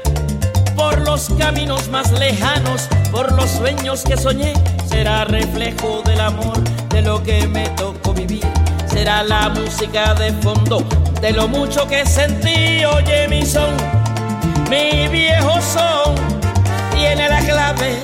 por 0.77 1.01
los 1.01 1.31
caminos 1.39 1.89
más 1.89 2.12
lejanos, 2.12 2.89
por 3.11 3.32
los 3.32 3.51
sueños 3.51 4.03
que 4.03 4.16
soñé, 4.16 4.53
será 4.86 5.24
reflejo 5.24 6.03
del 6.05 6.20
amor, 6.20 6.62
de 6.90 7.03
lo 7.03 7.23
que 7.23 7.47
me 7.48 7.69
tocó 7.70 8.12
vivir, 8.12 8.44
será 8.86 9.23
la 9.23 9.48
música 9.48 10.15
de 10.15 10.32
fondo, 10.35 10.85
de 11.20 11.32
lo 11.32 11.48
mucho 11.48 11.89
que 11.89 12.05
sentí, 12.05 12.85
oye 12.85 13.27
mi 13.28 13.44
son, 13.44 13.74
mi 14.70 15.09
viejo 15.09 15.61
son, 15.61 16.15
tiene 16.94 17.28
la 17.28 17.40
clave 17.40 17.97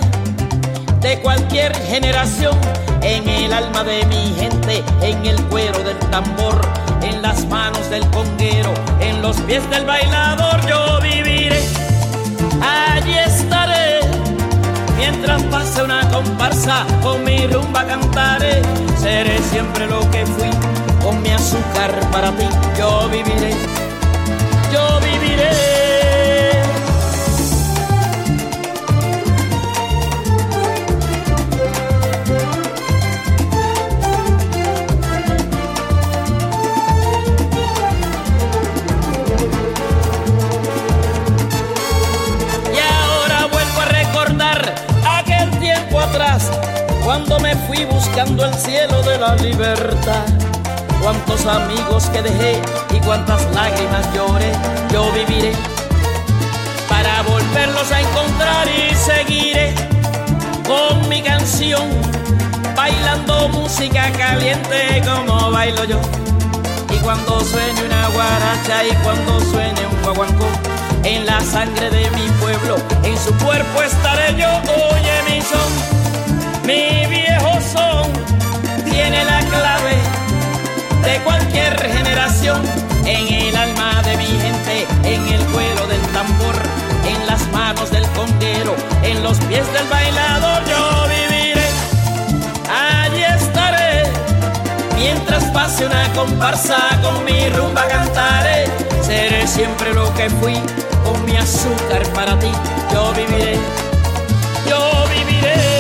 de 1.01 1.20
cualquier 1.20 1.77
generación, 1.86 2.57
en 3.03 3.28
el 3.28 3.53
alma 3.53 3.85
de 3.85 4.05
mi 4.07 4.35
gente, 4.39 4.82
en 5.03 5.27
el 5.27 5.40
cuero 5.47 5.78
del 5.81 5.99
tambor, 6.11 6.61
en 7.03 7.20
las 7.20 7.44
manos 7.47 7.90
del 7.90 8.07
conguero, 8.11 8.73
en 9.01 9.20
los 9.20 9.36
pies 9.43 9.69
del 9.70 9.85
bailador, 9.85 10.65
yo 10.66 11.01
viviré. 11.01 11.72
Allí 12.73 13.15
estaré, 13.19 14.01
mientras 14.97 15.43
pase 15.44 15.82
una 15.82 16.09
comparsa, 16.11 16.86
con 17.03 17.24
mi 17.24 17.47
rumba 17.47 17.85
cantaré, 17.86 18.62
seré 18.99 19.39
siempre 19.51 19.86
lo 19.86 20.01
que 20.11 20.24
fui, 20.24 20.51
con 21.03 21.20
mi 21.23 21.31
azúcar 21.31 21.93
para 22.11 22.31
ti, 22.32 22.47
yo 22.78 23.09
viviré, 23.09 23.55
yo 24.73 25.01
viviré. 25.01 25.72
cuando 47.05 47.39
me 47.41 47.55
fui 47.67 47.85
buscando 47.85 48.45
el 48.45 48.55
cielo 48.55 49.03
de 49.03 49.19
la 49.19 49.35
libertad. 49.37 50.25
Cuántos 51.01 51.47
amigos 51.47 52.07
que 52.07 52.23
dejé 52.23 52.61
y 52.95 53.01
cuántas 53.01 53.43
lágrimas 53.55 54.07
lloré, 54.15 54.53
yo 54.93 55.11
viviré 55.13 55.53
para 56.89 57.23
volverlos 57.23 57.91
a 57.91 58.01
encontrar 58.01 58.67
y 58.69 58.95
seguiré 58.95 59.75
con 60.67 61.09
mi 61.09 61.23
canción, 61.23 61.89
bailando 62.77 63.49
música 63.49 64.11
caliente 64.13 65.03
como 65.05 65.51
bailo 65.51 65.85
yo. 65.85 66.01
Y 66.91 66.99
cuando 66.99 67.41
suene 67.41 67.85
una 67.85 68.09
guaracha 68.09 68.85
y 68.85 68.95
cuando 69.03 69.41
suene 69.41 69.87
un 69.87 70.03
guaguancó, 70.03 70.47
en 71.05 71.27
la 71.27 71.41
sangre 71.41 71.91
de 71.91 72.11
mi 72.11 72.29
pueblo, 72.41 72.77
en 73.03 73.19
su 73.19 73.35
cuerpo 73.45 73.83
estaré 73.83 74.37
yo, 74.37 74.49
oye 74.49 75.23
mi 75.29 75.41
son 75.43 76.02
mi 76.65 77.07
viejo 77.07 77.51
son, 77.73 78.13
tiene 78.85 79.25
la 79.25 79.41
clave 79.41 79.97
de 81.03 81.19
cualquier 81.25 81.81
generación, 81.81 82.63
en 83.05 83.35
el 83.35 83.57
alma 83.57 84.03
de 84.03 84.17
mi 84.17 84.27
gente, 84.27 84.87
en 85.05 85.27
el 85.27 85.45
cuero 85.47 85.87
del 85.89 86.01
tambor, 86.13 86.55
en 87.07 87.27
las 87.27 87.47
manos 87.53 87.91
del 87.91 88.07
conguero, 88.11 88.77
en 89.03 89.23
los 89.23 89.39
pies 89.41 89.67
del 89.73 89.89
bailador, 89.89 90.63
yo 90.67 91.09
viviré, 91.09 91.67
allí 92.71 93.23
estaré, 93.23 94.05
mientras 94.97 95.45
pase 95.47 95.87
una 95.87 96.13
comparsa 96.15 96.77
con 97.03 97.25
mi 97.25 97.49
rumba 97.49 97.87
cantaré, 97.89 98.67
seré 99.05 99.47
siempre 99.49 99.93
lo 99.93 100.13
que 100.15 100.31
fui, 100.31 100.55
con 101.05 101.25
mi 101.25 101.37
azúcar 101.37 102.03
para 102.15 102.39
ti, 102.39 102.53
yo 102.93 103.13
viviré, 103.15 103.59
yo 104.69 104.79
viviré. 105.09 105.72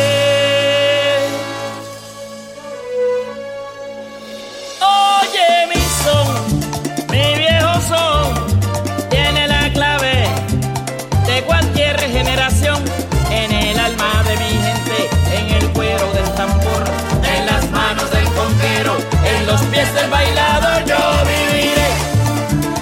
Del 19.94 20.10
bailador, 20.10 20.84
yo 20.84 20.96
viviré, 21.26 21.88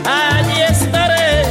allí 0.04 0.60
estaré, 0.62 1.44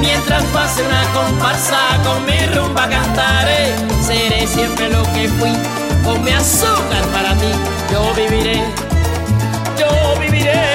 mientras 0.00 0.42
pase 0.52 0.82
una 0.82 1.02
comparsa 1.14 1.78
con 2.04 2.24
mi 2.26 2.38
rumba 2.54 2.88
cantaré, 2.88 3.74
seré 4.06 4.46
siempre 4.46 4.88
lo 4.90 5.02
que 5.14 5.28
fui, 5.28 5.52
con 6.04 6.22
mi 6.22 6.30
azúcar 6.32 7.04
para 7.12 7.34
ti, 7.34 7.50
yo 7.92 8.14
viviré 8.14 8.62
yo 9.80 10.20
viviré. 10.20 10.69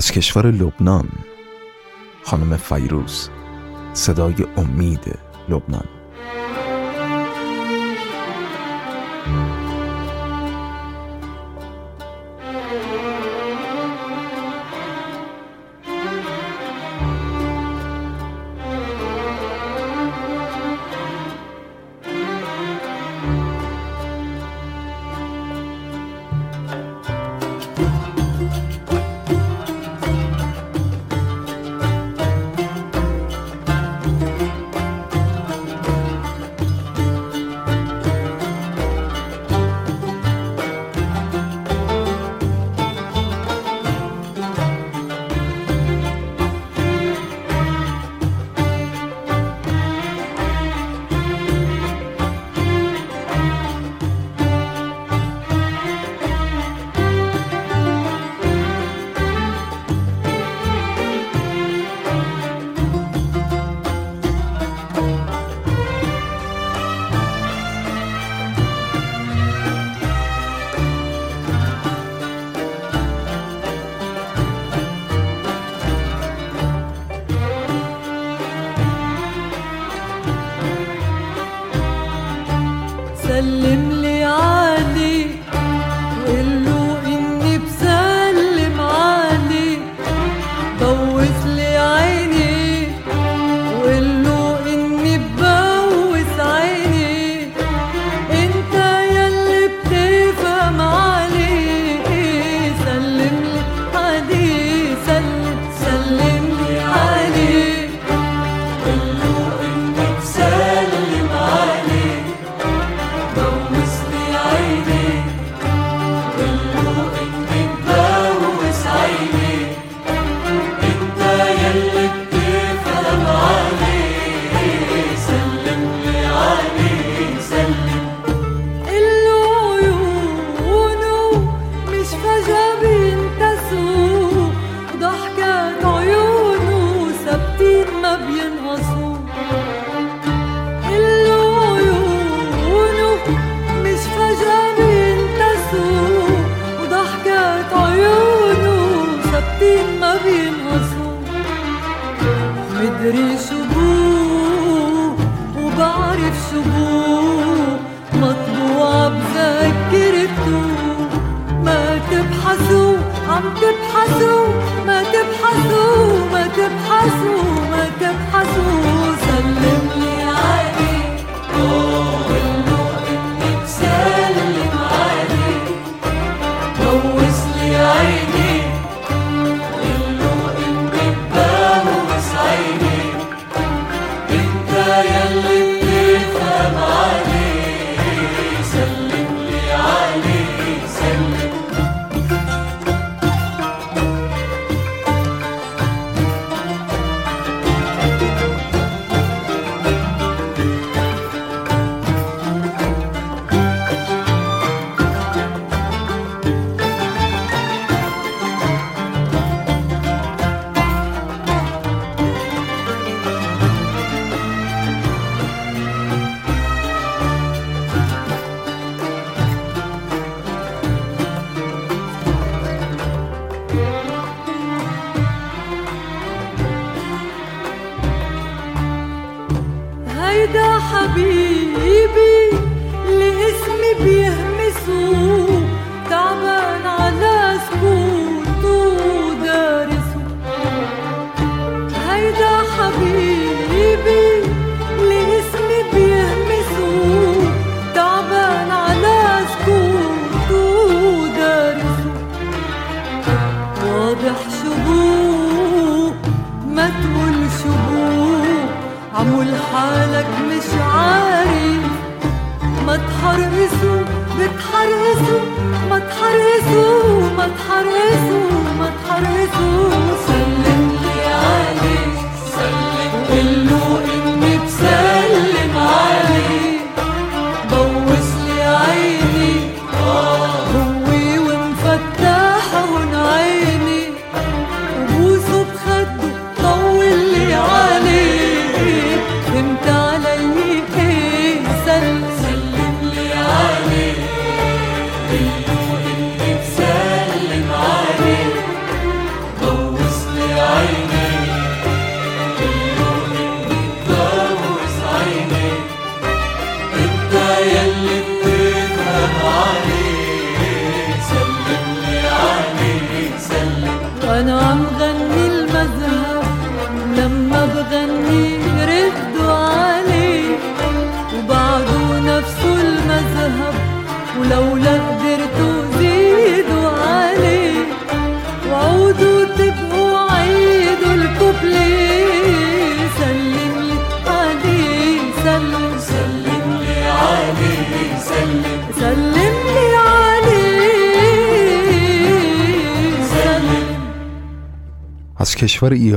از 0.00 0.12
کشور 0.12 0.50
لبنان. 0.50 1.08
خانم 2.24 2.56
فیروز 2.56 3.30
صدای 3.92 4.34
امید 4.56 5.18
لبنان. 5.48 5.99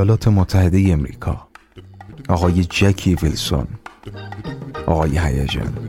ایالات 0.03 0.27
متحده 0.27 0.93
امریکا. 0.93 1.47
آقای 2.29 2.63
جکی 2.63 3.15
ویلسون. 3.15 3.67
آقای 4.85 5.17
هیجان. 5.17 5.82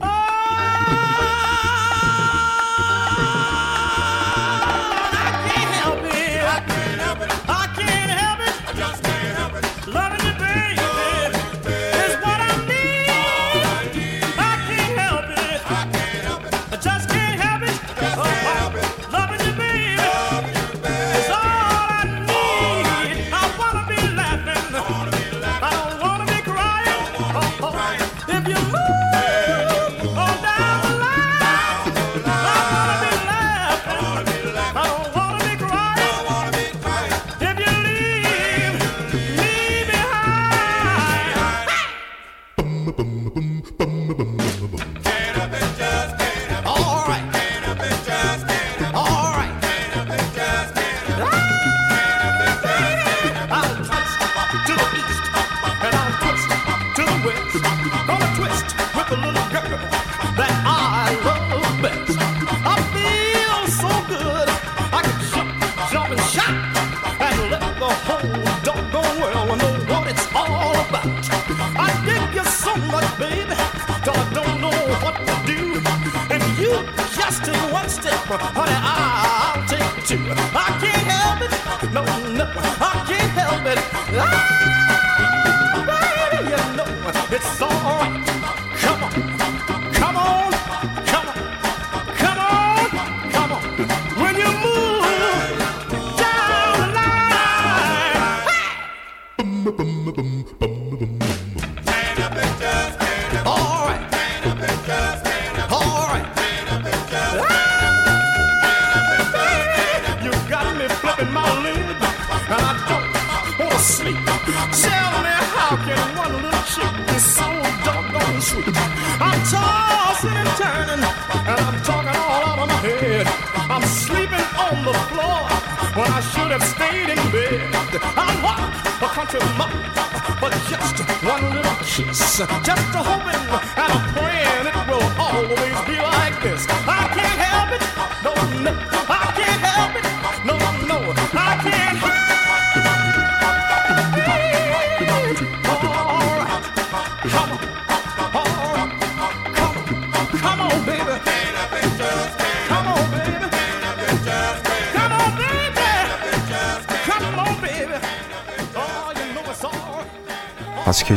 up. 78.14 78.40
Honey, 78.54 78.83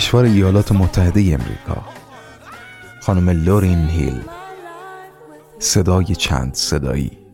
کشور 0.08 0.24
ایالات 0.24 0.72
متحده 0.72 1.20
امریکا. 1.20 1.86
خانم 3.02 3.30
لورین 3.30 3.88
هیل. 3.88 4.22
صدای 5.60 6.06
چند 6.06 6.54
صدایی. 6.54 7.27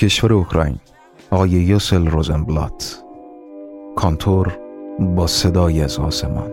کشور 0.00 0.32
اوکراین 0.32 0.76
آقای 1.30 1.50
یوسل 1.50 2.06
روزنبلات. 2.06 3.04
کانتور 3.96 4.58
با 5.00 5.26
صدای 5.26 5.82
از 5.82 5.98
آسمان. 5.98 6.49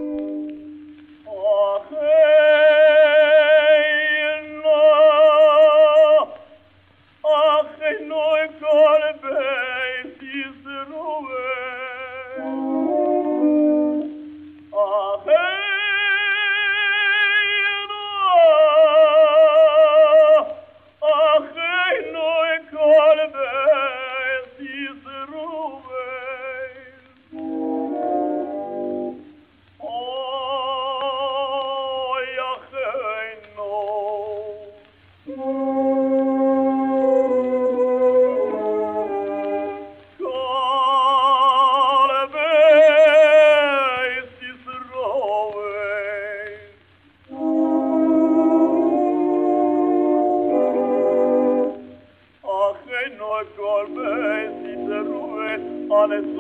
honest 56.08 56.37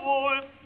Wolf. 0.00 0.61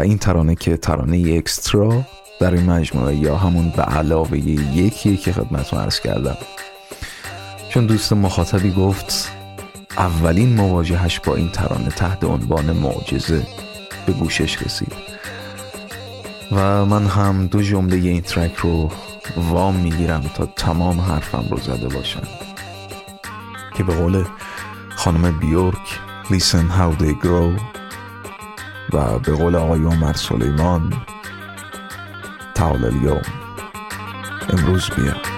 این 0.00 0.18
ترانه 0.18 0.54
که 0.54 0.76
ترانه 0.76 1.34
اکسترا 1.36 2.02
در 2.40 2.54
این 2.54 2.70
مجموعه 2.70 3.16
یا 3.16 3.36
همون 3.36 3.72
به 3.76 3.82
علاوه 3.82 4.38
یکیه 4.38 5.16
که 5.16 5.32
خدمتتون 5.32 5.78
عرض 5.78 6.00
کردم. 6.00 6.36
چون 7.68 7.86
دوست 7.86 8.12
مخاطبی 8.12 8.70
گفت 8.70 9.32
اولین 9.98 10.54
مواجهش 10.54 11.20
با 11.20 11.34
این 11.34 11.48
ترانه 11.48 11.88
تحت 11.88 12.24
عنوان 12.24 12.72
معجزه 12.72 13.46
به 14.06 14.12
گوشش 14.12 14.62
رسید. 14.62 14.92
و 16.52 16.84
من 16.84 17.06
هم 17.06 17.46
دو 17.46 17.62
جمله 17.62 17.96
این 17.96 18.20
ترک 18.20 18.56
رو 18.56 18.90
وام 19.36 19.74
می‌گیرم 19.74 20.30
تا 20.34 20.46
تمام 20.46 21.00
حرفم 21.00 21.44
رو 21.50 21.56
زده 21.56 21.88
باشم. 21.88 22.28
که 23.76 23.84
به 23.84 23.94
قول 23.94 24.24
خانم 24.96 25.38
بیورک 25.38 25.98
Listen 26.30 26.68
how 26.68 26.92
they 26.92 27.14
grow. 27.14 27.77
و 28.92 29.18
به 29.18 29.32
قول 29.32 29.56
آقای 29.56 29.84
عمر 29.84 30.12
سلیمان 30.12 30.92
تعال 32.54 32.84
الیوم 32.84 33.22
امروز 34.48 34.90
بیا 34.90 35.37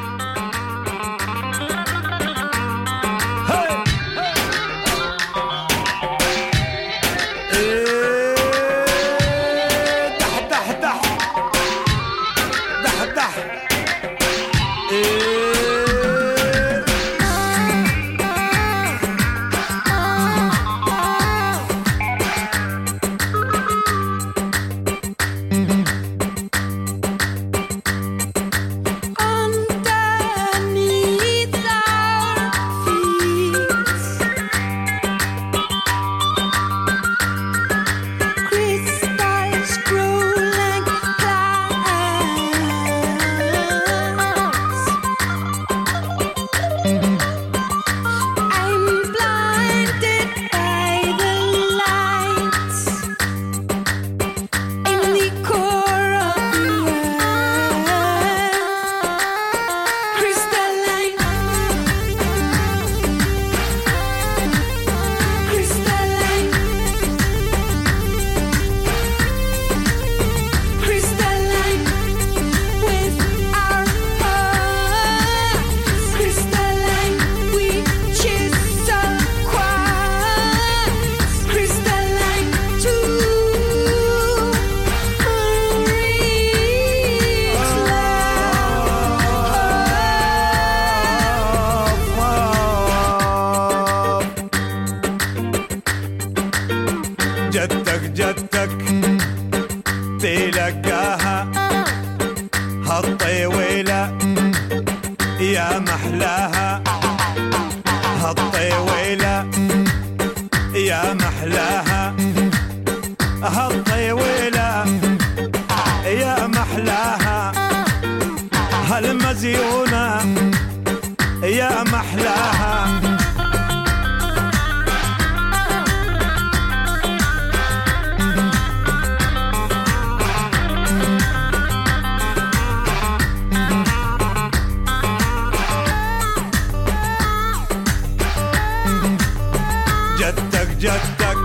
جدك 140.40 140.68
جدك 140.68 141.36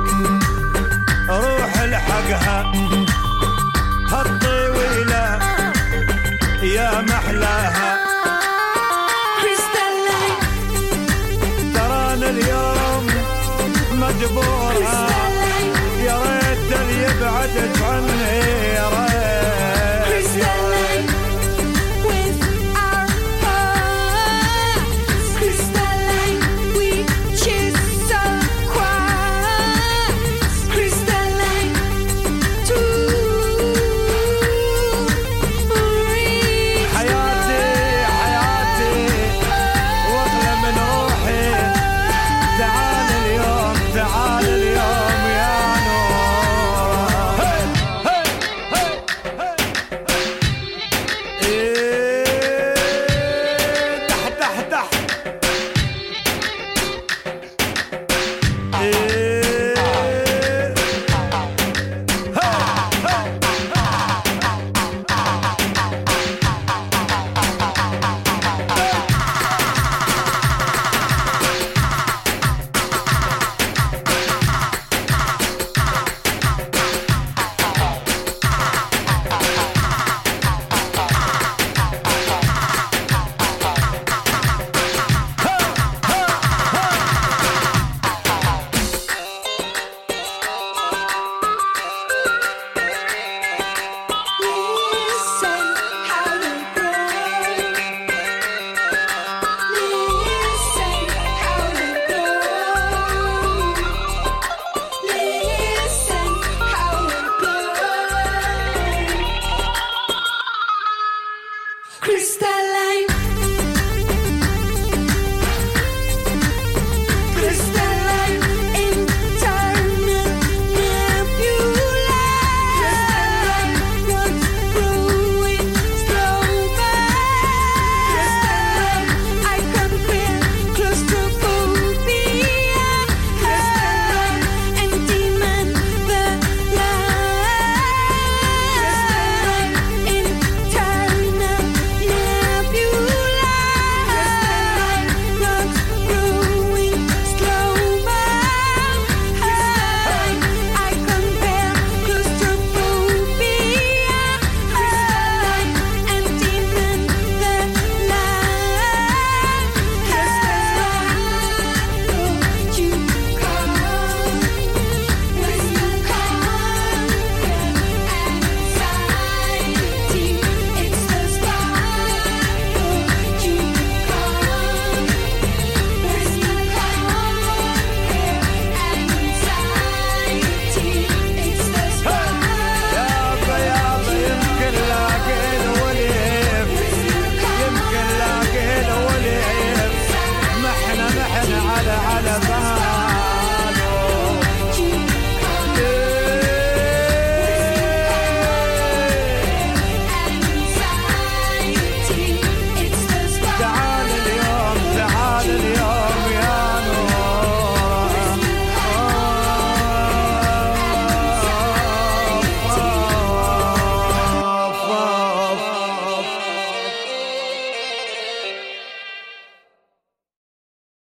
روح 1.30 1.74
الحقها. 1.84 2.72
هالطويلة 4.12 5.40
يا 6.64 7.02
محلاها. 7.02 7.98
ترانا 11.74 12.30
اليوم 12.30 13.08
مجبورها. 13.92 15.08
يا 16.06 16.16
ريت 16.24 16.72
عني 16.74 17.75